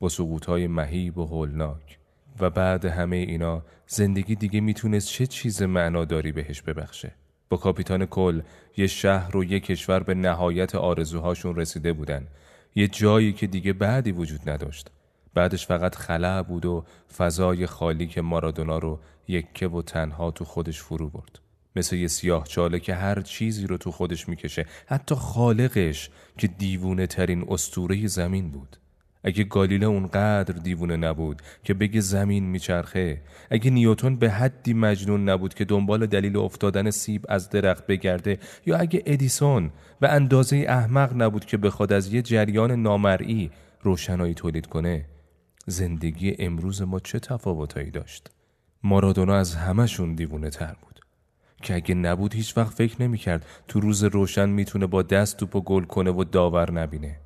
[0.00, 1.98] با سقوطهای مهیب و هولناک.
[2.40, 7.12] و بعد همه اینا زندگی دیگه می‌تونست چه چیز معناداری بهش ببخشه.
[7.48, 8.40] با کاپیتان کل
[8.76, 12.26] یه شهر و یه کشور به نهایت آرزوهاشون رسیده بودن.
[12.74, 14.90] یه جایی که دیگه بعدی وجود نداشت.
[15.34, 16.84] بعدش فقط خلع بود و
[17.16, 21.40] فضای خالی که مارادونا رو یکه و تنها تو خودش فرو برد.
[21.76, 24.66] مثل یه سیاه چاله که هر چیزی رو تو خودش می‌کشه.
[24.86, 28.76] حتی خالقش که دیوونه ترین استوره زمین بود.
[29.24, 35.54] اگه گالیله اونقدر دیوونه نبود که بگه زمین میچرخه اگه نیوتون به حدی مجنون نبود
[35.54, 41.44] که دنبال دلیل افتادن سیب از درخت بگرده یا اگه ادیسون به اندازه احمق نبود
[41.44, 43.50] که بخواد از یه جریان نامرئی
[43.82, 45.04] روشنایی تولید کنه
[45.66, 48.30] زندگی امروز ما چه تفاوتایی داشت؟
[48.82, 51.00] مارادونا از همشون دیوونه تر بود.
[51.62, 55.60] که اگه نبود هیچ وقت فکر نمی‌کرد تو روز روشن می‌تونه با دست توپ و
[55.60, 57.16] گل کنه و داور نبینه.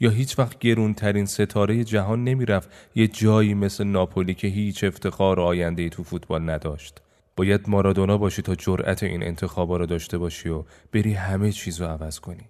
[0.00, 5.88] یا هیچ وقت گرونترین ستاره جهان نمی‌رفت یه جایی مثل ناپولی که هیچ افتخار آینده
[5.88, 7.02] تو فوتبال نداشت.
[7.36, 11.86] باید مارادونا باشی تا جرأت این انتخابا رو داشته باشی و بری همه چیز رو
[11.86, 12.48] عوض کنی.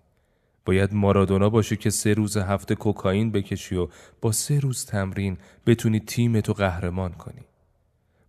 [0.64, 3.88] باید مارادونا باشی که سه روز هفته کوکائین بکشی و
[4.20, 7.40] با سه روز تمرین بتونی تیمتو قهرمان کنی.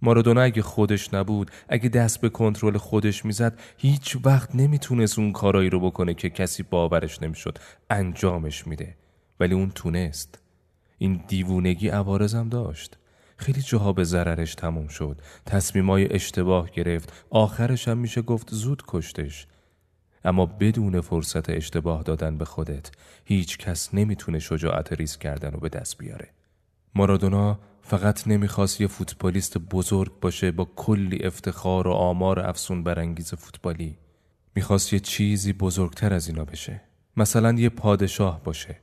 [0.02, 5.70] مارادونا اگه خودش نبود اگه دست به کنترل خودش می‌زد هیچ وقت نمی‌تونست اون کارایی
[5.70, 7.58] رو بکنه که کسی باورش نمی‌شد
[7.90, 8.96] انجامش میده.
[9.40, 10.40] ولی اون تونست.
[10.98, 12.98] این دیوونگی عوارضم داشت.
[13.38, 15.22] خیلی جاها به ضررش تموم شد.
[15.46, 17.26] تصمیمای اشتباه گرفت.
[17.30, 19.48] آخرش هم میشه گفت زود کشتش.
[20.26, 22.92] اما بدون فرصت اشتباه دادن به خودت
[23.26, 26.30] هیچ کس نمی‌تونه شجاعت ریس کردن رو به دست بیاره.
[26.96, 33.98] مارادونا فقط نمی‌خواست یه فوتبالیست بزرگ باشه با کلی افتخار و آمار افسون برانگیز فوتبالی.
[34.56, 36.82] می‌خواست یه چیزی بزرگتر از اینا بشه.
[37.18, 38.80] مثلا یه پادشاه باشه.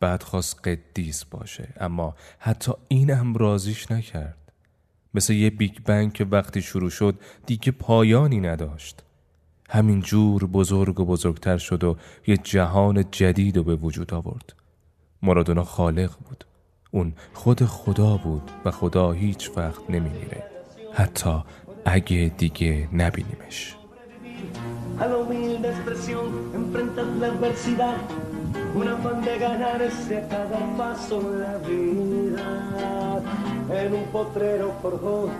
[0.00, 4.52] بعد خواست قدیس باشه اما حتی این هم رازیش نکرد.
[5.14, 7.14] مثل یه بیگ بنگ که وقتی شروع شد
[7.46, 9.02] دیگه پایانی نداشت.
[9.70, 11.96] همین جور بزرگ و بزرگتر شد و
[12.26, 14.54] یه جهان جدید رو به وجود آورد.
[15.22, 16.44] مرادونا خالق بود.
[16.90, 20.44] اون خود خدا بود و خدا هیچ وقت نمیمیره.
[20.94, 21.42] حتی
[21.84, 23.77] اگه دیگه نبینیمش.
[24.98, 27.96] A la humilde expresión enfrentas la adversidad,
[28.74, 33.22] un afán de ganarse a cada paso la vida.
[33.70, 35.30] En un potrero forjó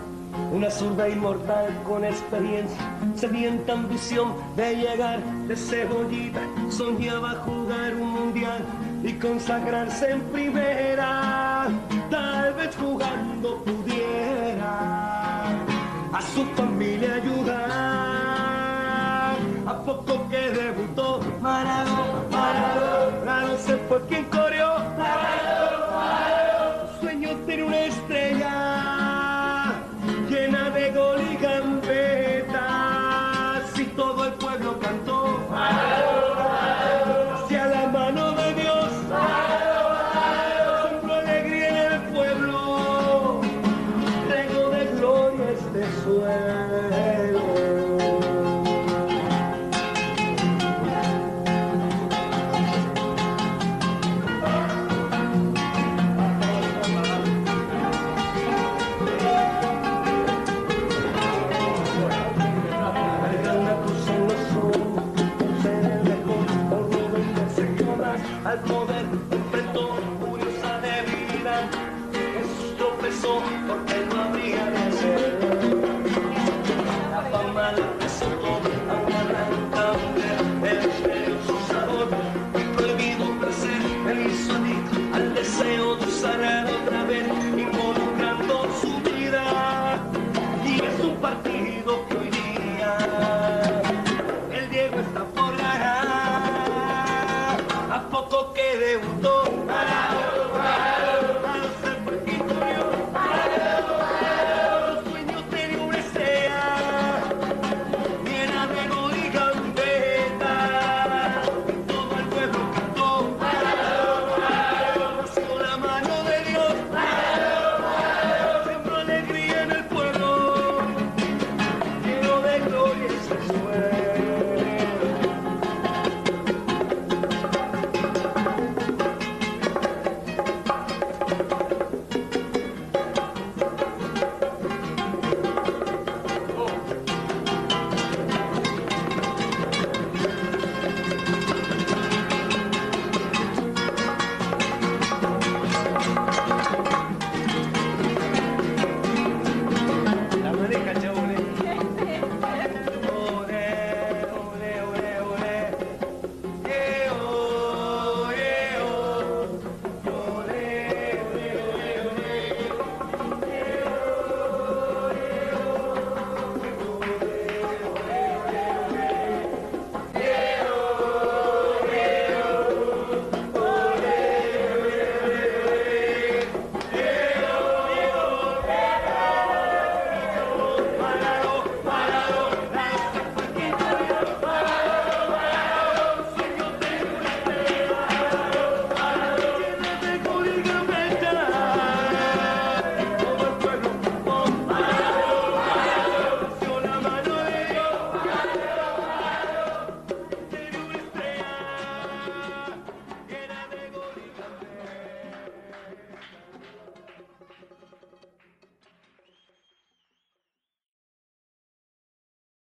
[0.51, 2.77] una zurda inmortal con experiencia,
[3.15, 8.63] sedienta ambición de llegar de cebollita, soñaba jugar un mundial
[9.03, 11.67] y consagrarse en primera,
[12.09, 15.09] tal vez jugando pudiera
[16.11, 18.18] a su familia ayudar.
[19.69, 24.67] A poco que debutó, Maradona, Maradona, no se fue quien corrió,
[24.97, 27.77] Maradona, Maradona, sueño tiene una